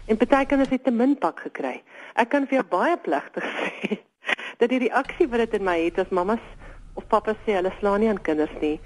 [0.07, 1.83] En party kinders het te min pak gekry.
[2.17, 4.01] Ek kan vir jou baie plegtig sê
[4.59, 6.41] dat die reaksie wat dit in my het as mammas
[6.95, 8.81] of pappas sê hulle slaan nie aan kinders nie.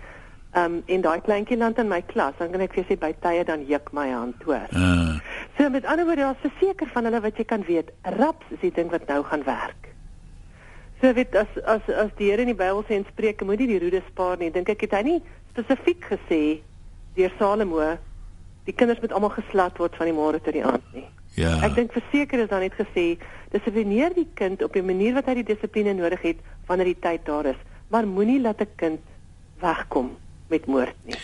[0.53, 3.09] Ehm um, en daai kleintjie land in my klas, dan kan ek vir sê by
[3.25, 4.69] tye dan juk my hand hoor.
[4.77, 5.15] Uh.
[5.57, 7.88] So met ander woorde, daar's verseker van hulle wat jy kan weet,
[8.19, 9.87] raps is die ding wat nou gaan werk.
[11.01, 13.79] So weet as as as die Here in die Bybel sê en Spreuke moenie die
[13.81, 15.19] roede spaar nie, dink ek het hy nie
[15.55, 16.41] spesifiek gesê
[17.17, 17.87] deur Salomo
[18.67, 21.07] die kinders moet almal geslat word van die môre tot die aand nie.
[21.41, 21.55] Ja.
[21.65, 23.07] Ek dink verseker is dan net gesê
[23.57, 27.25] dissiplineer die kind op 'n manier wat hy die dissipline nodig het wanneer die tyd
[27.25, 29.01] daar is, maar moenie laat 'n kind
[29.65, 30.12] wegkom
[30.53, 31.19] met moord nie.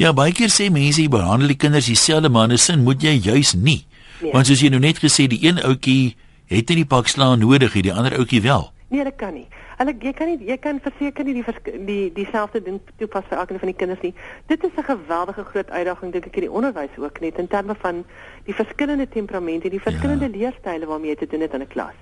[0.00, 3.02] Ja, baie keer sê mense jy behandel die kinders dieselfde maar in 'n sin moet
[3.02, 3.86] jy juis nie.
[4.20, 4.32] Nee.
[4.32, 7.72] Want soos jy nou net gesê die een ouetjie het nie die pak slaan nodig,
[7.72, 8.72] die ander ouetjie wel.
[8.88, 9.46] Nee, dit kan nie.
[9.78, 11.44] Hulle jy kan nie jy kan verseker nie die
[11.86, 14.14] die dieselfde ding toepas vir elkeen van die kinders nie.
[14.46, 17.74] Dit is 'n geweldige groot uitdaging dink ek in die onderwys ook net in terme
[17.74, 18.04] van
[18.44, 20.36] die verskillende temperamente, die verskillende ja.
[20.36, 21.94] leerstyle waarmee jy te doen het in 'n klas.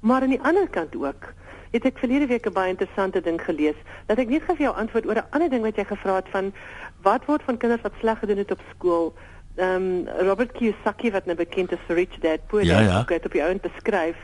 [0.00, 1.34] Maar aan die ander kant ook
[1.70, 4.76] het ek verlede week 'n baie interessante ding gelees dat ek net gou vir jou
[4.76, 6.52] antwoord oor 'n ander ding wat jy gevra het van
[7.02, 9.14] wat word van kinders wat sleg gedoen het op skool.
[9.56, 13.04] Ehm um, Robert Kiyosaki wat nou bekend is vir Rich Dad Poor Dad, ja, ja.
[13.06, 14.16] het op jou beskryf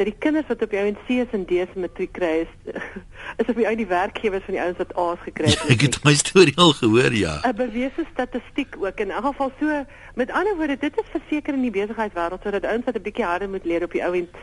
[0.00, 2.52] dat die kinders wat op jou in C's en D's matriek kry is
[3.40, 5.58] is of jy uit die werkgewers van die ouens wat A's gekry het.
[5.60, 7.34] Ja, ek het my storie al gehoor, ja.
[7.44, 9.84] 'n Bewese statistiek ook in elk geval so
[10.14, 13.48] met ander woorde dit is verseker in die besigheidswêreld sodat ouens wat 'n bietjie harder
[13.48, 14.36] moet leer op die ouend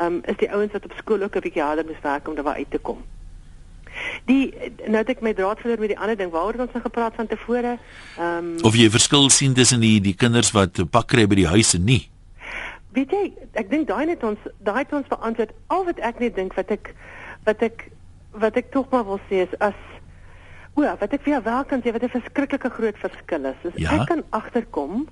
[0.00, 2.54] um, is die ouens wat op skool ook 'n bietjie harder moet werk om daar
[2.54, 3.04] uit te kom.
[4.24, 4.54] Die
[4.86, 7.26] nou het ek my draad verloor met die ander ding waaroor ons nou gepraat van
[7.26, 7.78] tevore.
[8.18, 11.46] Ehm um, of jy verskil sien tussen die die kinders wat pak kry by die
[11.46, 12.10] huis en nie.
[12.94, 16.34] Weet jy, ek dink daai net ons daai het ons beantwoord al wat ek net
[16.34, 16.94] dink wat ek
[17.44, 17.90] wat ek
[18.32, 19.78] wat ek tog maar wil sê is as
[20.74, 23.76] o, wat ek vir jou wel kan sê wat 'n verskriklike groot verskil is, is
[23.76, 23.90] ja?
[23.94, 25.06] ek kan agterkom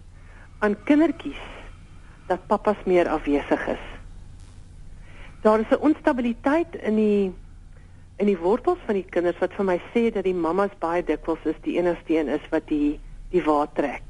[0.58, 1.42] aan kindertjies
[2.26, 3.91] dat pappas meer afwesig is.
[5.42, 7.32] Daar is 'n onstabiliteit in die
[8.16, 11.44] in die wortels van die kinders wat vir my sê dat die mammas baie dikwels
[11.44, 13.00] is die enigste een is wat die
[13.30, 14.02] die water trek.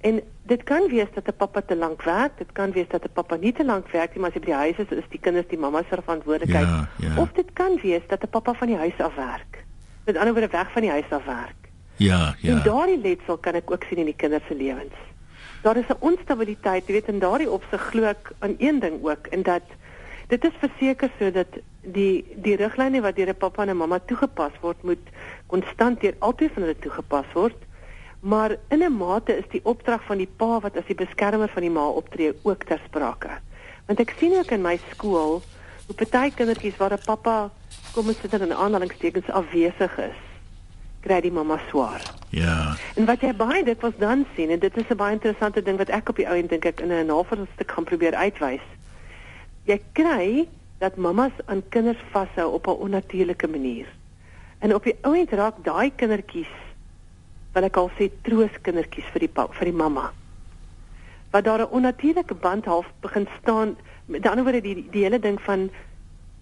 [0.00, 3.12] En dit kan wees dat 'n pappa te lank werk, dit kan wees dat 'n
[3.12, 5.20] pappa nie te lank werk nie, maar as hy by die huis is, is die
[5.20, 6.66] kinders die mamma se verantwoordelikheid.
[6.66, 7.20] Ja, ja.
[7.20, 9.64] Of dit kan wees dat 'n pappa van die huis af werk.
[10.04, 11.60] Met ander woorde weg van die huis af werk.
[11.96, 12.50] Ja, ja.
[12.50, 14.94] En daardie letsel kan ek ook sien in die kinders se lewens.
[15.62, 19.26] Daar is 'n onstabiliteit, jy weet, en daardie opsig glo ek aan een ding ook
[19.26, 19.62] en dat
[20.28, 24.52] dit is verseker sodat die die riglyne wat deur 'n pappa en 'n mamma toegepas
[24.60, 25.04] word, moet
[25.46, 27.56] konstant deur albei van hulle toegepas word.
[28.20, 31.62] Maar in 'n mate is die opdrag van die pa wat as die beskermer van
[31.62, 33.30] die ma optree ook ter sprake.
[33.86, 35.42] Want ek sien ook in my skool
[35.86, 37.50] hoe party kindertjies waar 'n pappa
[37.92, 40.20] kom en sit in aanhalingstekens afwesig is,
[41.00, 42.02] kry die mamma swaar.
[42.28, 42.76] Ja.
[42.96, 45.78] En wat jy baie dit was dan sien en dit is 'n baie interessante ding
[45.78, 48.64] wat ek op die ou en dink ek in 'n navorsing gaan probeer uitwys.
[49.64, 50.48] Jy kry
[50.78, 53.86] dat mammas aan kinders vashou op 'n onnatuurlike manier.
[54.58, 56.54] En op die ou end raak daai kindertjies
[57.52, 60.12] wil ek al sê trooskindertjies vir die pa, vir die mamma.
[61.30, 65.40] Wat daar 'n onnatuurlike band half begin staan Met ander woorde die die hele ding
[65.40, 65.70] van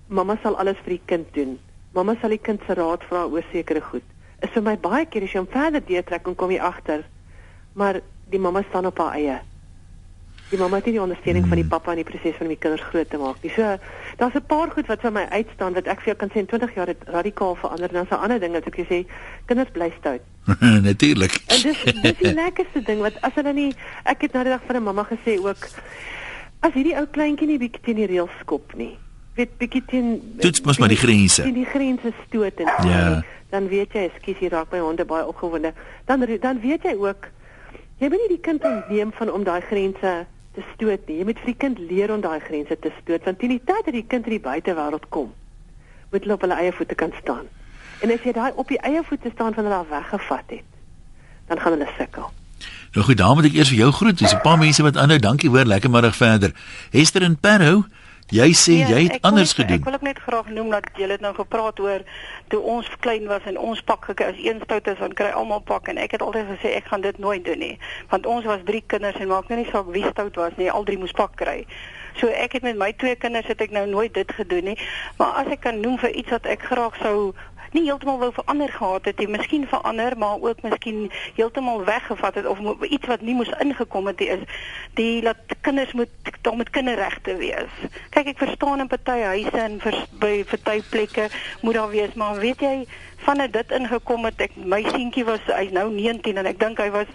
[0.07, 1.59] mamma sal alles vir die kind doen.
[1.95, 4.03] Mamma sal die kind se raad vra oor sekere goed.
[4.43, 7.05] Is vir my baie keer as jy hom verder deurtrek en kom jy agter,
[7.79, 8.01] maar
[8.35, 9.39] die mamma staan op haar eie
[10.53, 11.53] die mamma het nie die ondersteuning hmm.
[11.53, 11.73] van die hmm.
[11.73, 13.53] pappa in die proses van die kinders groot te maak nie.
[13.57, 13.77] So
[14.21, 16.47] daar's 'n paar goed wat vir my uitstaan wat ek vir jou kan sê in
[16.47, 19.05] 20 jaar het radikaal verander en dan 'n ander ding wat ek sê
[19.47, 20.23] kinders bly stout.
[20.91, 21.33] Natuurlik.
[21.47, 23.73] En dis dis die lekkerste ding wat as hulle nie
[24.05, 25.69] ek het nou die dag van 'n mamma gesê ook
[26.61, 28.99] as hierdie ou kleintjie nie bietjie teen die reëls skop nie.
[29.35, 31.43] Weet bietjie teen Dit mos maar die grense.
[31.43, 33.23] Die grense stoot en ja.
[33.51, 35.73] dan weet jy, ekskuus hier raak my honde baie opgewonde.
[36.05, 37.31] Dan dan weet jy ook
[37.99, 41.19] jy moet nie die kind ontneem van om daai grense te stoot nie.
[41.21, 43.85] Jy moet vir die kind leer om daai grense te stoot want teen die tyd
[43.87, 45.33] dat die kind in die buitewêreld kom,
[46.13, 47.49] moet hulle op hulle eie voete kan staan.
[48.03, 50.71] En as jy daai op die eie voete staan van hulle af weggevat het,
[51.49, 52.31] dan gaan hulle sukkel.
[52.93, 54.19] Nou goed, dan moet ek eers vir jou groet.
[54.19, 55.19] Dis 'n paar mense wat aanhou.
[55.19, 56.53] Dankie hoor, lekker middag verder.
[56.91, 57.85] Hester in Parow.
[58.33, 59.81] Jy sê ja, jy het anders net, gedoen.
[59.83, 62.05] Ek wil ook net graag noem dat jy het nou gepraat oor
[62.49, 65.61] toe ons klein was en ons pak gekry as een stout is dan kry almal
[65.69, 67.75] pak en ek het altyd gesê ek gaan dit nooit doen nie.
[68.09, 70.89] Want ons was drie kinders en maak nou nie saak wie stout was nie, al
[70.89, 71.59] drie moes pak kry.
[72.17, 74.79] So ek het met my twee kinders het ek nou nooit dit gedoen nie.
[75.21, 77.35] Maar as ek kan noem vir iets wat ek graag sou
[77.73, 82.47] nie heeltemal wou verander gehad het nie, miskien verander, maar ook miskien heeltemal weggevat het
[82.47, 84.45] of iets wat nie moes ingekom het is
[84.99, 86.09] die dat kinders moet
[86.41, 87.79] daar met kinderregte wees.
[88.11, 91.29] Kyk, ek verstaan in party huise en vir by party plekke
[91.63, 92.77] moet daar wees, maar weet jy
[93.23, 96.91] van dit ingekom het ek my seentjie was hy nou 19 en ek dink hy
[96.95, 97.11] was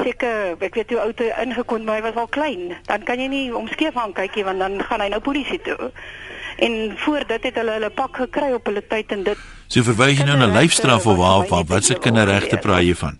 [0.00, 3.28] seker ek weet hoe oud hy ingekom maar hy was al klein dan kan jy
[3.28, 5.90] nie omskeef aan kykie want dan gaan hy nou polisie toe
[6.56, 10.18] en voor dit het hulle hulle pak gekry op hulle tyd en dit So verwys
[10.18, 13.18] jy nou na lyfstraf of waar wat wat se kinderregte praat jy van?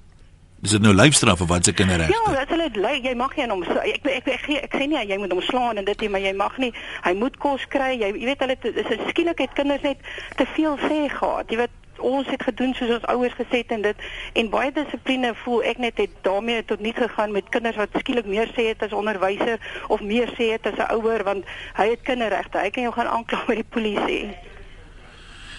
[0.62, 2.12] Is dit nou lyfstraf of wat se kinderregte?
[2.12, 4.86] Ja, dit hulle ly jy mag nie aan hom ek ek ek, ek, ek sê
[4.86, 6.70] nie jy moet hom slaan en dit nie, maar jy mag nie
[7.06, 7.94] hy moet kos kry.
[7.96, 11.50] Jy jy weet hulle is skielik het kinders net te veel sê gehad.
[11.50, 13.96] Jy weet ons het gedoen soos ons ouers gesê het en dit
[14.42, 18.26] en baie dissipline voel ek net het daarmee tot nie gegaan met kinders wat skielik
[18.26, 22.02] meer sê het as onderwyser of meer sê het as 'n ouer want hy het
[22.02, 22.58] kinderregte.
[22.58, 24.34] Hy kan jou gaan aankla by die polisie.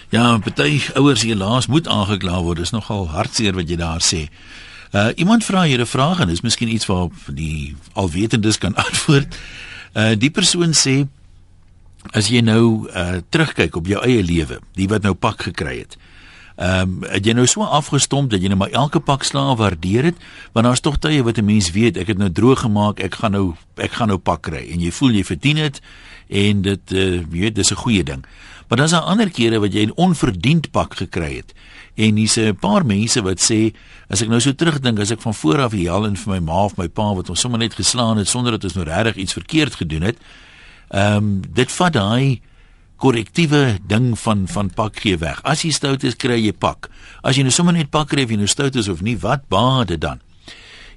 [0.08, 2.58] Ja, party ouers hier laas moet aangekla word.
[2.58, 4.28] Dis nogal hartseer wat jy daar sê.
[4.94, 9.36] Uh iemand vra hier 'n vraag en dis miskien iets waarop die alwetendes kan antwoord.
[9.94, 11.06] Uh die persoon sê
[12.12, 15.96] as jy nou uh terugkyk op jou eie lewe, die wat nou pak gekry het.
[16.54, 20.18] Ehm um, jy nou so afgestomp dat jy nou maar elke pak slaag waardeer het,
[20.52, 23.32] want daar's tog tye wat 'n mens weet, ek het nou droog gemaak, ek gaan
[23.32, 25.80] nou ek gaan nou pak kry en jy voel jy verdien dit
[26.28, 28.24] en dit uh, weet dis 'n goeie ding.
[28.68, 31.52] Maar dan is daar ander kere wat jy 'n onverdiend pak gekry het.
[31.94, 33.74] En hier's 'n paar mense wat sê
[34.08, 36.38] as ek nou so terugdink, as ek van voor af hier al in vir my
[36.38, 39.14] ma of my pa wat ons sommer net geslaan het sonder dat ons nou regtig
[39.14, 40.18] iets verkeerd gedoen het.
[40.88, 42.40] Ehm um, dit vat daai
[43.04, 45.40] korrektiewe ding van van pak gee weg.
[45.44, 46.88] As jy stout is, kry jy pak.
[47.20, 49.44] As jy nou sommer net pak kry of jy nou stout is of nie, wat
[49.52, 50.22] baade dan?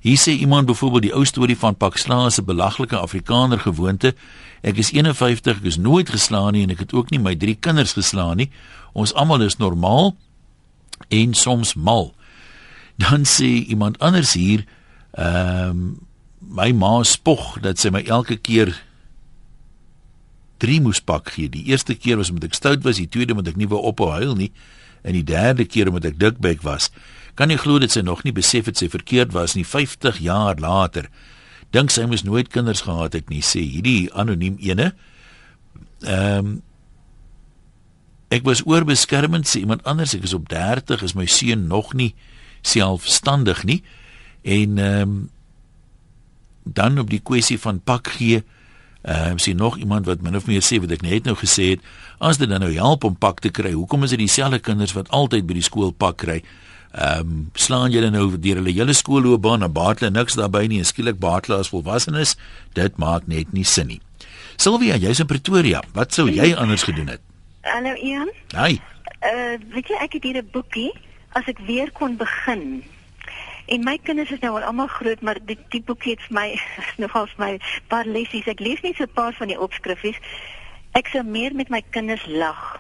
[0.06, 4.16] Hier sê iemand byvoorbeeld die ou storie van pak slaan is 'n belaglike Afrikaner gewoonte.
[4.64, 7.56] Ek is 51, ek is nooit geslaan nie en ek het ook nie my drie
[7.56, 8.50] kinders geslaan nie.
[8.94, 10.16] Ons almal is normaal
[11.10, 12.14] en soms mal.
[12.98, 14.66] Dan sê iemand anders hier,
[15.12, 16.00] ehm um,
[16.40, 18.72] my ma spog dat sy my elke keer
[20.62, 21.50] drie moes pak gee.
[21.50, 24.12] Die eerste keer was omdat ek stout was, die tweede omdat ek nie wou ophou
[24.16, 24.52] huil nie
[25.08, 26.90] en die derde keer omdat ek dikbek was.
[27.38, 30.58] Kan jy glo dit sy nog nie besef het sy verkeerd was nie 50 jaar
[30.60, 31.12] later.
[31.76, 34.94] Dink sy moes nooit kinders gehad het nie, sê hierdie anoniem ene.
[36.06, 36.56] Ehm um,
[38.28, 42.12] Ek was oorbeskermend sê iemand anders ek is op 30 is my seun nog nie
[42.60, 43.82] selfstandig nie
[44.44, 45.18] en ehm um,
[46.68, 48.42] dan op die kwessie van pak gee
[49.02, 51.70] Ehm uh, sien nog iemand wat min of meer sê wat ek net nou gesê
[51.76, 51.84] het,
[52.18, 55.10] as dit dan nou help om pak te kry, hoekom is dit dieselfde kinders wat
[55.10, 56.42] altyd by die skool pak kry?
[56.92, 60.82] Ehm um, slaan julle nou deur hulle hele skoolloopbaan en baat hulle niks daarbey nie
[60.82, 62.36] en skielik baat hulle as volwassenes?
[62.74, 64.02] Dit maak net nie sin nie.
[64.58, 65.84] Sylvia, jy's in Pretoria.
[65.94, 67.22] Wat sou jy anders gedoen het?
[67.62, 68.32] Hallo Ian.
[68.56, 68.82] Haai.
[69.22, 70.92] Eh uh, weet jy ek het hier 'n boekie
[71.38, 72.84] as ek weer kon begin
[73.68, 76.46] En my kinders is nou al almal groot, maar die die boekie het vir my
[77.04, 77.50] nogal vir my
[77.92, 78.48] paar lessies.
[78.48, 80.20] Ek lees net so 'n paar van die opskriffies.
[80.96, 82.80] Ek sou meer met my kinders lag.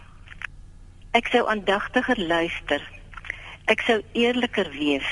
[1.11, 2.79] Ek sou aandagtiger luister.
[3.67, 5.09] Ek sou eerliker wees.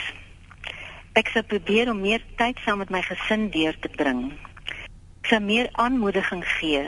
[1.20, 4.32] Ek sou probeer om meer tyd saam met my gesin deur te bring.
[5.24, 6.88] Ek sou meer aanmoediging gee.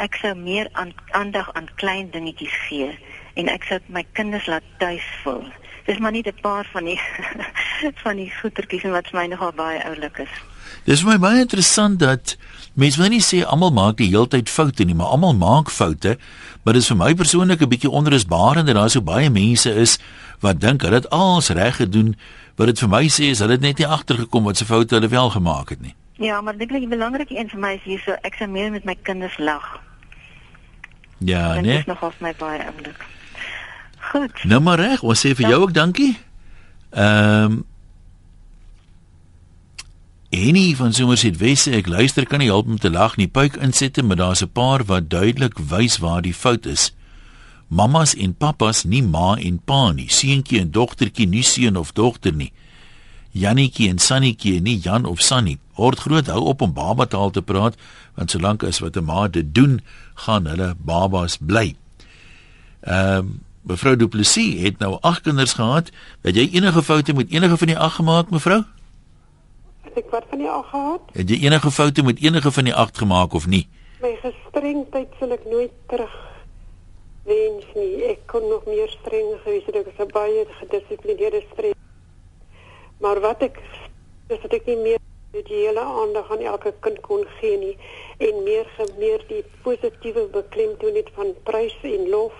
[0.00, 0.72] Ek sou meer
[1.12, 2.88] aandag aan klein dingetjies gee
[3.36, 5.44] en ek sou my kinders laat tuis voel
[5.86, 7.00] dis maar nie 'n paar van die
[8.04, 10.34] van die goetertjies en wat vir my nogal baie oulik is.
[10.84, 12.36] Dis vir my baie interessant dat
[12.74, 16.18] mense wil nie sê almal maak die heeltyd foute nie, maar almal maak foute.
[16.64, 19.98] Maar dis vir my persoonlik 'n bietjie onrusbarend dat daar so baie mense is
[20.40, 22.16] wat dink hulle het alles reg gedoen,
[22.56, 25.08] wat dit vir my sê is hulle het net nie agtergekom wat se foute hulle
[25.08, 25.94] wel gemaak het nie.
[26.18, 28.70] Ja, maar dink ek die belangrike een vir my is hier so ek sal meer
[28.70, 29.80] met my kinders lag.
[31.18, 31.62] Ja, nee.
[31.62, 33.06] Dit is nog op my baie oulik.
[34.10, 34.44] Goed.
[34.44, 36.16] Nou maar reg, ons sê vir jou ook dankie.
[36.90, 37.62] Ehm um,
[40.34, 43.28] Enie van Somerset Wesse, ek luister kan nie help om te lag nie.
[43.30, 46.90] Puik insette, maar daar's 'n paar wat duidelik wys waar die fout is.
[47.68, 50.08] Mammas en pappas nie ma en pa nie.
[50.08, 52.52] Seentjie en dogtertjie nie seun of dogter nie.
[53.30, 55.58] Jannetjie en Sannetjie nie Jan of Sannie.
[55.74, 57.74] Word groot hou op om baba taal te praat,
[58.14, 59.80] want solank as wat 'n ma dit doen,
[60.14, 61.74] gaan hulle babas bly.
[62.82, 65.90] Ehm um, mevrou Du Plessis het nou 8 kinders gehad.
[66.22, 68.62] Het jy enige foute met enige van die 8 gemaak, mevrou?
[69.94, 71.00] ek wat van die 8 gehad?
[71.12, 73.66] Het jy enige foute met enige van die 8 gemaak of nie?
[74.02, 76.14] My gestrengheid sal ek nooit terug
[77.28, 78.02] wens nie.
[78.10, 79.78] Ek kon nog meer streng gewees het.
[79.80, 81.78] Ek was baie gedissiplineerde streng.
[83.00, 83.60] Maar wat ek
[84.32, 85.00] is dat ek nie meer
[85.34, 87.74] die hele aandag aan elke kind kon gee nie
[88.22, 92.36] en meer gemeer die positiewe beklemtoon het van prys en lof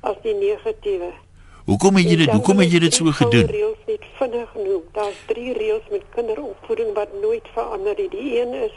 [0.00, 1.12] as die negatiewe.
[1.68, 3.46] Hoekom het jy dit hoekom het jy dit so gedoen?
[3.52, 4.84] Reëls net vinnig genoem.
[4.92, 8.08] Daar's drie reëls met kinderopvoeding wat nooit verander nie.
[8.08, 8.76] Die een is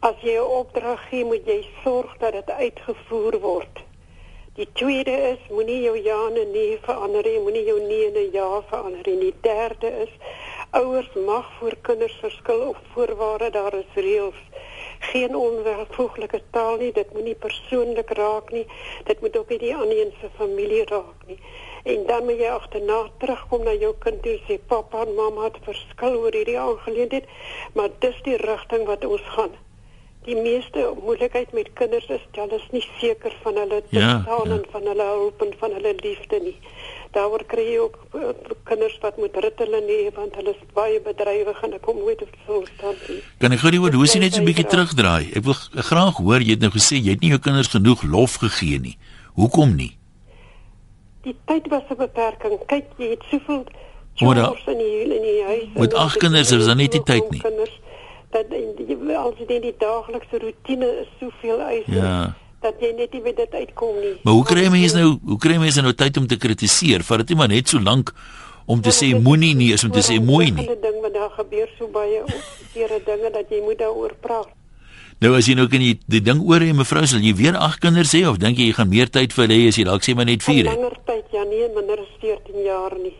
[0.00, 3.84] as jy 'n opdrag gee, moet jy sorg dat dit uitgevoer word.
[4.54, 8.62] Die tweede is moenie jou ja en nee verander nie, moenie jou nee en ja
[8.70, 9.18] verander nie.
[9.18, 10.12] Die derde is
[10.70, 14.40] ouers mag vir kinders verskil op voorwaarde daar is reëls
[15.00, 16.92] geen onwelvoeglike taal nie.
[16.92, 18.66] Dit moenie persoonlik raak nie.
[19.04, 21.38] Dit moet ook nie die ander se familie raak nie.
[21.82, 25.56] En dan moet jy agterna terugkom na jou kind toe sê pappa en mamma het
[25.64, 27.28] verskil oor hierdie aangeleentheid
[27.72, 29.56] maar dis die rigting wat ons gaan.
[30.28, 34.58] Die meeste moeilikheid met kinders is dat hulle nie seker van hulle ja, staan ja.
[34.58, 36.58] en van hulle hulp en van hulle liefde nie
[37.12, 41.00] daaroor kry jy ook uh, kinders wat moet rit hulle nie want hulle is baie
[41.00, 44.34] bedrywig en ek kom nooit op so stand nie kan ek gou die jy net
[44.34, 45.58] so 'n bietjie terugdraai ek wil
[45.90, 48.96] graag hoor jy het nou gesê jy het nie jou kinders genoeg lof gegee nie
[49.34, 49.94] hoekom nie
[51.22, 52.58] die tyd was 'n beperking.
[52.66, 53.64] Kyk, jy het soveel
[54.14, 55.68] chores in die in die huis.
[55.74, 57.40] Met ag kinders is daar nie die tyd nie.
[57.40, 57.80] Kinders,
[58.30, 61.84] dat die als jy die daaglikse rotine is soveel eis.
[61.86, 64.14] Ja dat jy net nie weet dit uitkom nie.
[64.24, 67.04] Maar hoe kry mense nou, hoe kry mense nou tyd om te kritiseer?
[67.06, 68.12] Vat dit nie maar net so lank
[68.70, 70.66] om te sê moenie nie is om te sê mooi nie.
[70.68, 74.52] Dit ding wat daar gebeur so baie opgere dinge dat jy moet daaroor praat.
[75.20, 77.80] Nou as jy nou kan jy die ding oor hê mevrou, sal jy weer ag
[77.82, 80.06] kinders hê of dink jy jy gaan meer tyd vir hulle hê as jy dalk
[80.06, 80.70] sê maar net 4 het?
[80.70, 83.16] Langer tyd, ja nee, minder as 14 jaar nie.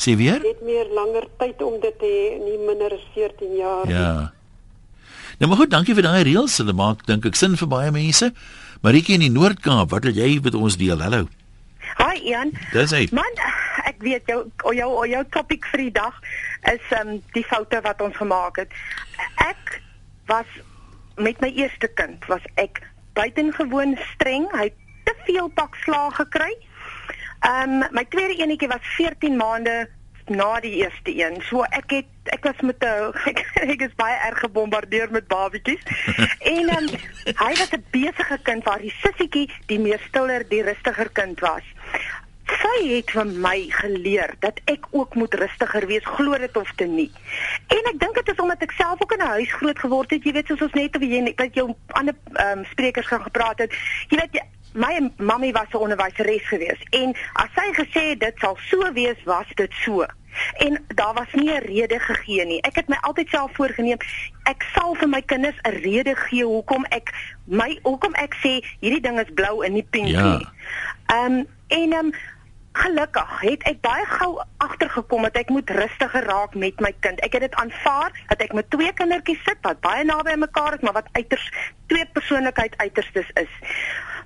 [0.00, 0.38] Sê weer?
[0.44, 3.94] Net meer langer tyd om dit te hê, nie minder as 14 jaar ja.
[3.94, 4.04] nie.
[4.04, 5.08] Ja.
[5.40, 6.58] Nou maar goed, dankie vir daai reëls.
[6.60, 8.30] Hulle maak dink ek sin vir baie mense.
[8.80, 11.02] Maritjie in die Noord-Kaap, wat wil jy met ons deel?
[11.04, 11.26] Hallo.
[11.98, 12.54] Hi Ian.
[12.72, 13.02] Dis hy.
[13.12, 13.34] Man,
[13.84, 14.38] ek weet jou
[14.72, 16.16] jou jou topik vir die dag
[16.72, 18.72] is um die foute wat ons gemaak het.
[19.44, 19.76] Ek
[20.32, 20.48] was
[21.20, 22.80] met my eerste kind was ek
[23.20, 24.48] buitengewoon streng.
[24.56, 26.48] Hy het te veel pak slaag gekry.
[27.44, 29.76] Ehm um, my tweede enetjie was 14 maande
[30.30, 31.40] na die eerste een.
[31.48, 33.42] So ek het ek was met 'n ek,
[33.74, 35.82] ek is baie erg gebombardeer met babatjies.
[36.54, 36.88] en ehm um,
[37.44, 41.66] hy was 'n besige kind waar die sissietjie die meer stiller, die rustiger kind was
[42.58, 46.84] sy het van my geleer dat ek ook moet rustiger wees glo dit of te
[46.84, 47.10] nie
[47.76, 50.24] en ek dink dit is omdat ek self ook in 'n huis groot geword het
[50.24, 52.14] jy weet soos ons net of jy net jou ander
[52.46, 53.72] um, sprekers gaan gepraat het
[54.08, 58.38] jy weet jy, my mammy was 'n onderwyseres gewees en as sy gesê het dit
[58.38, 60.06] sal so wees was dit so
[60.66, 63.98] en daar was nie 'n rede gegee nie ek het my altyd self voorgenem
[64.44, 67.12] ek sal vir my kinders 'n rede gee hoekom ek
[67.44, 70.36] my hoekom ek sê hierdie ding is blou en nie pink ja.
[70.36, 70.46] nie
[71.06, 72.12] ehm um, en ehm um,
[72.72, 77.18] Gelukkig het ek baie gou agtergekom dat ek moet rustiger raak met my kind.
[77.26, 80.76] Ek het dit aanvaar dat ek met twee kindertjies sit wat baie naby aan mekaar
[80.78, 81.50] is, maar wat uiters
[81.90, 83.58] twee persoonlikheid uiterstes is.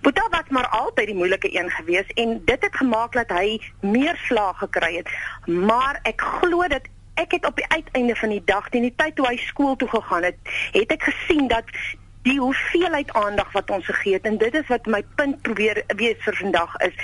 [0.04, 4.16] Boeta was maar altyd die moeilike een gewees en dit het gemaak dat hy meer
[4.16, 5.08] slaag gekry het.
[5.48, 9.16] Maar ek glo dat ek het op die uiteinde van die dag, teen die tyd
[9.16, 10.36] toe hy skool toe gegaan het,
[10.76, 11.72] het ek gesien dat
[12.24, 16.20] die hoeveelheid aandag wat ons gegee het en dit is wat my punt probeer wees
[16.24, 16.96] vir vandag is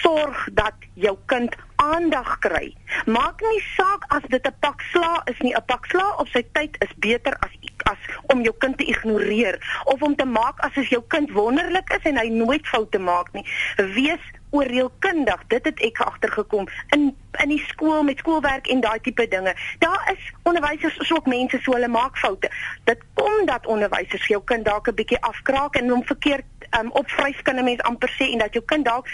[0.00, 2.72] sorg dat jou kind aandag kry.
[3.06, 6.42] Maak nie saak as dit 'n pak sla is nie 'n pak sla op sy
[6.52, 7.52] tyd is beter as
[7.92, 7.98] as
[8.32, 12.16] om jou kind te ignoreer of om te maak asof jou kind wonderlik is en
[12.16, 13.46] hy nooit foute maak nie.
[13.76, 15.42] Wees oorreelkundig.
[15.48, 19.54] Dit het ek agtergekom in in die skool met skoolwerk en daai tipe dinge.
[19.80, 22.50] Daar is onderwysers is ook mense so hulle maak foute.
[22.84, 26.44] Dit kom dat onderwysers jou kind dalk 'n bietjie afkraak en hom verkeerd
[26.78, 29.08] um, opvryf kan 'n mens amper sê en dat jou kind dalk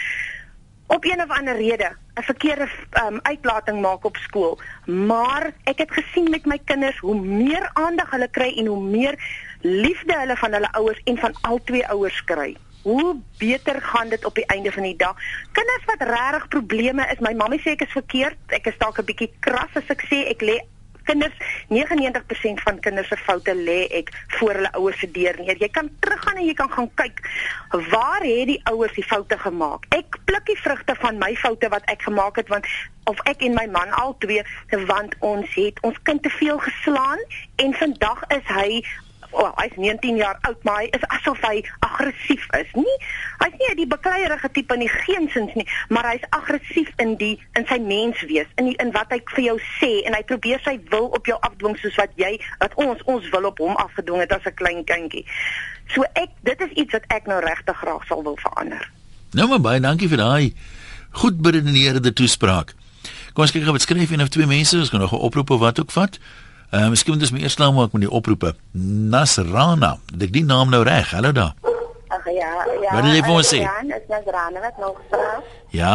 [0.87, 2.67] op een of ander rede 'n verkeerde
[3.05, 4.59] um, uitlating maak op skool.
[4.85, 9.15] Maar ek het gesien met my kinders hoe meer aandag hulle kry en hoe meer
[9.61, 14.25] liefde hulle van hulle ouers en van al twee ouers kry hoe beter gaan dit
[14.25, 15.15] op die einde van die dag.
[15.51, 19.05] Kinders wat regtig probleme is, my mamma sê ek is verkeerd, ek is dalk 'n
[19.05, 20.59] bietjie kras as ek sê ek lê
[21.09, 21.33] kinders
[21.67, 25.57] 99% van kinders se foute lê ek voor hulle ouers se deur neer.
[25.57, 27.23] Jy kan teruggaan en jy kan gaan kyk
[27.89, 29.89] waar het die ouers die foute gemaak.
[29.97, 32.69] Ek pluk die vrugte van my foute wat ek gemaak het want
[33.09, 34.43] of ek en my man al twee
[34.91, 37.21] want ons het ons kind te veel geslaan
[37.65, 38.83] en vandag is hy
[39.31, 42.71] oh, hy's 19 jaar oud, maar hy is asof hy aggressief is.
[42.77, 42.95] Nie
[43.43, 47.79] hy's nie die bekleierige tipe nie, geensins nie, maar hy's aggressief in die in sy
[47.83, 51.29] menswees, in die, in wat hy vir jou sê en hy probeer sy wil op
[51.29, 54.57] jou afdwing soos wat jy wat ons ons wil op hom afgedwing het as 'n
[54.59, 55.25] klein kindjie.
[55.93, 58.91] So ek dit is iets wat ek nou regtig graag sal wil verander.
[59.33, 60.53] Nou maar baie dankie vir daai
[61.11, 62.75] goed beredeneerde toespraak.
[63.33, 65.49] Kom ons kyk gou wat skryf een of twee mense, ons kan nog 'n oproep
[65.49, 66.17] of wat ook vat.
[66.17, 68.53] Ehm uh, miskien moet ons my eers klaar maak met die oproepe.
[69.13, 71.11] Nasrana, het ek die naam nou reg?
[71.15, 71.55] Hallo daar.
[72.09, 72.51] Ag ja,
[72.81, 72.91] ja.
[72.93, 73.61] Wat wil jy vir ons sê?
[73.63, 75.31] Ja, is Nasrana wat nog vra.
[75.73, 75.93] Ja?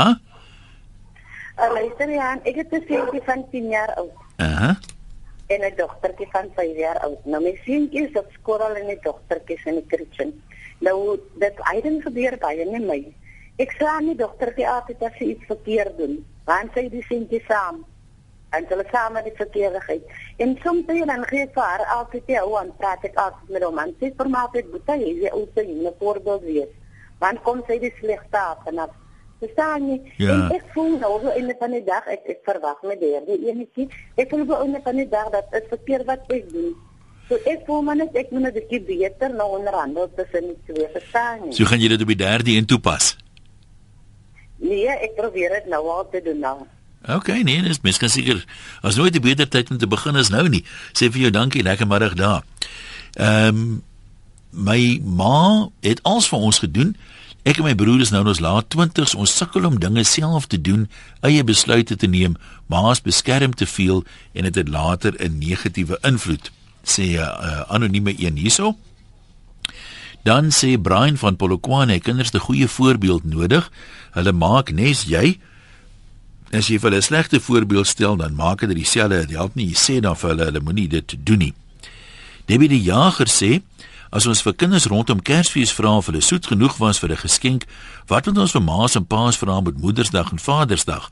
[1.55, 4.19] Uh, luister ja, ek het 'n seentjie van 10 jaar oud.
[4.37, 4.51] Aha.
[4.51, 4.75] Uh -huh.
[5.47, 7.25] En 'n dogtertjie van 5 jaar oud.
[7.25, 10.43] Nou my seentjie is op skool en 'n dogtertjie is in die kitchen.
[10.79, 13.13] Nou dit eiden gebeur baie net my.
[13.57, 17.43] Ek sê aan die dogtertjie altyd as sy iets verkeerd doen, want sy die seentjie
[17.49, 17.85] saam
[18.57, 20.03] en hulle saam met die verkeerdigheid.
[20.37, 23.79] En soms dan gee ek vir haar altyd jou aan praat ek af met hom
[23.79, 26.73] en sê vir my altyd boetie jy is ook 'n voorbeeld wees.
[27.19, 28.91] Want kom sy die slegte af en af.
[29.39, 29.99] Verstaan jy?
[30.17, 30.33] Ja.
[30.33, 33.21] En ek voel nou so in die van die dag ek ek verwag met die
[33.27, 33.89] die enetjie.
[34.17, 36.75] Ek voel bo in die van die dag dat dit verkeerd wat ek doen.
[37.29, 40.89] So ek voel maar net ek moet 'n bietjie beter nou onderhandel tussen die twee
[40.89, 41.53] verstaan jy.
[41.53, 43.17] So gaan jy dit op die derde een toepas.
[44.57, 46.59] Nee, ek probeer dit nou al te doen nou.
[47.09, 48.45] OK, nee, dis miskien seker
[48.81, 50.65] as nooit 'n beter tyd om te begin as nou nie.
[50.93, 52.43] Sê vir jou dankie, lekker middag daar.
[53.15, 53.83] Ehm um,
[54.51, 56.97] my ma het alles vir ons gedoen.
[57.43, 59.15] Ek en my broer is nou in ons laat 20s.
[59.15, 60.89] Ons sukkel om dinge self te doen,
[61.21, 62.37] eie besluite te neem.
[62.67, 66.51] Ma's beskerm te veel en dit het, het later 'n negatiewe invloed.
[66.85, 68.77] Sê 'n uh, anonieme een hierso.
[70.23, 73.71] Dan sê Brian van Polokwane, kinders 'n goeie voorbeeld nodig.
[74.11, 75.39] Hulle maak nes jy
[76.55, 79.27] as jy vir hulle 'n slegte voorbeeld stel, dan maak dit dieselfde.
[79.27, 81.55] Dit help nie jy sê dan vir hulle hulle moenie dit doen nie.
[82.47, 83.63] Debbie die Jager sê
[84.11, 87.67] as ons vir kinders rondom Kersfees vra of hulle soet genoeg was vir 'n geskenk,
[88.07, 91.11] wat moet ons vir ma's en pa's vra met Moedersdag en Vadersdag?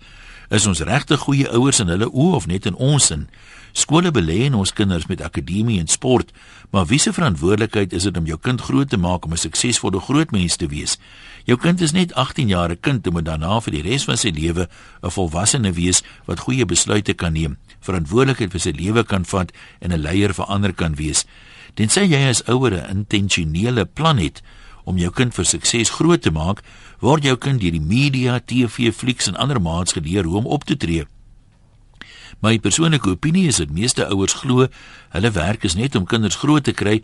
[0.51, 3.29] Is ons regte goeie ouers in hulle oë of net in ons sin?
[3.73, 6.33] Skole belê in ons kinders met akademie en sport,
[6.71, 10.01] maar wie se verantwoordelikheid is dit om jou kind groot te maak om 'n suksesvolle
[10.01, 10.99] grootmens te wees?
[11.45, 14.17] Jou kind is net 18 jaar 'n kind en moet daarna vir die res van
[14.17, 14.69] sy lewe
[15.03, 19.93] 'n volwassene wees wat goeie besluite kan neem, verantwoordelikheid vir sy lewe kan vat en
[19.93, 21.25] 'n leier vir ander kan wees.
[21.75, 24.43] Tensy jy as ouer 'n intentionele plan het
[24.85, 26.63] om jou kind vir sukses groot te maak,
[27.01, 30.65] word jou kind deur die media, TV, flieks en ander maats geleer hoe om op
[30.65, 31.07] te tree.
[32.43, 34.65] My persoonlike opinie is dat meeste ouers glo
[35.15, 36.97] hulle werk is net om kinders groot te kry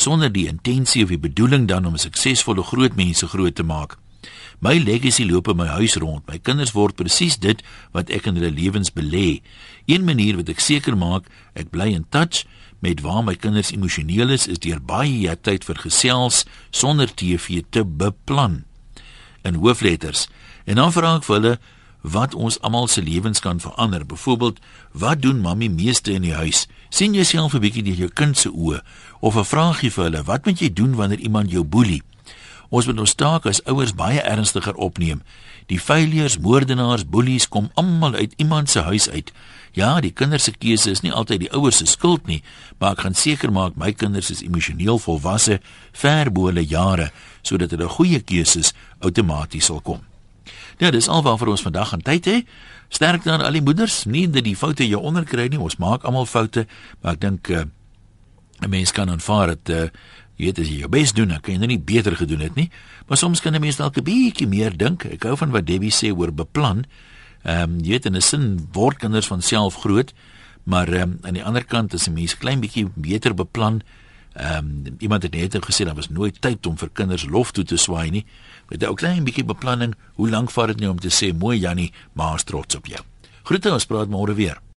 [0.00, 3.98] sonder die intensie of die bedoeling dan om suksesvolle groot mense groot te maak.
[4.64, 6.24] My legacy loop in my huis rond.
[6.24, 7.60] My kinders word presies dit
[7.92, 9.42] wat ek in hulle lewens belê.
[9.84, 12.46] Een manier wat ek seker maak ek bly in touch
[12.80, 17.84] met waar my kinders emosioneel is, is deur baie tyd vir gesels sonder TV te
[17.84, 18.62] beplan
[19.44, 20.30] in hoofletters.
[20.64, 21.58] En dan vra ek vir hulle
[22.06, 24.06] wat ons almal se lewens kan verander.
[24.06, 24.58] Byvoorbeeld,
[24.92, 26.66] wat doen mammie meeste in die huis?
[26.88, 28.80] sien jouself 'n bietjie deur jou kind se oë
[29.20, 32.02] of 'n vraagie vir hulle, wat moet jy doen wanneer iemand jou boelie?
[32.68, 35.22] Ons moet ons taak as ouers baie ernstiger opneem.
[35.66, 39.32] Die failures, moordenaars, boelies kom almal uit iemand se huis uit.
[39.72, 42.42] Ja, die kinders se keuse is nie altyd die ouers se skuld nie,
[42.78, 45.60] maar ek gaan seker maak my kinders is emosioneel volwasse
[45.92, 47.10] ver bo hulle jare
[47.42, 50.15] sodat hulle goeie keuses outomaties sal kom.
[50.76, 52.40] Ja, dis alwaar vir ons vandag aan tyd hè.
[52.92, 55.60] Sterkte aan al die moeders, nie dat die foute jou onderkry nie.
[55.60, 56.66] Ons maak almal foute,
[57.00, 57.64] maar ek dink uh,
[58.60, 59.88] 'n mens kan aanvaar dat uh,
[60.36, 62.54] jy weet as jy jou bes doen, dan kan jy nou nie beter gedoen het
[62.54, 62.70] nie.
[63.08, 65.04] Maar soms kan 'n mens dalk 'n bietjie meer dink.
[65.04, 66.84] Ek hou van wat Debbie sê oor beplan.
[67.42, 70.12] Ehm um, jy weet in 'n sin word kinders van self groot,
[70.64, 73.82] maar ehm um, aan die ander kant as 'n mens klein bietjie beter beplan,
[74.36, 77.64] Ehm um, iemand het net gesê daar was nooit tyd om vir kinders lof toe
[77.64, 78.26] te swaai nie.
[78.68, 81.58] Met 'n ou klein bietjie beplanning, hoe lank vat dit nou om te sê mooi
[81.58, 83.00] Jannie, maar trots op jou.
[83.42, 84.60] Groete ons praat môre weer.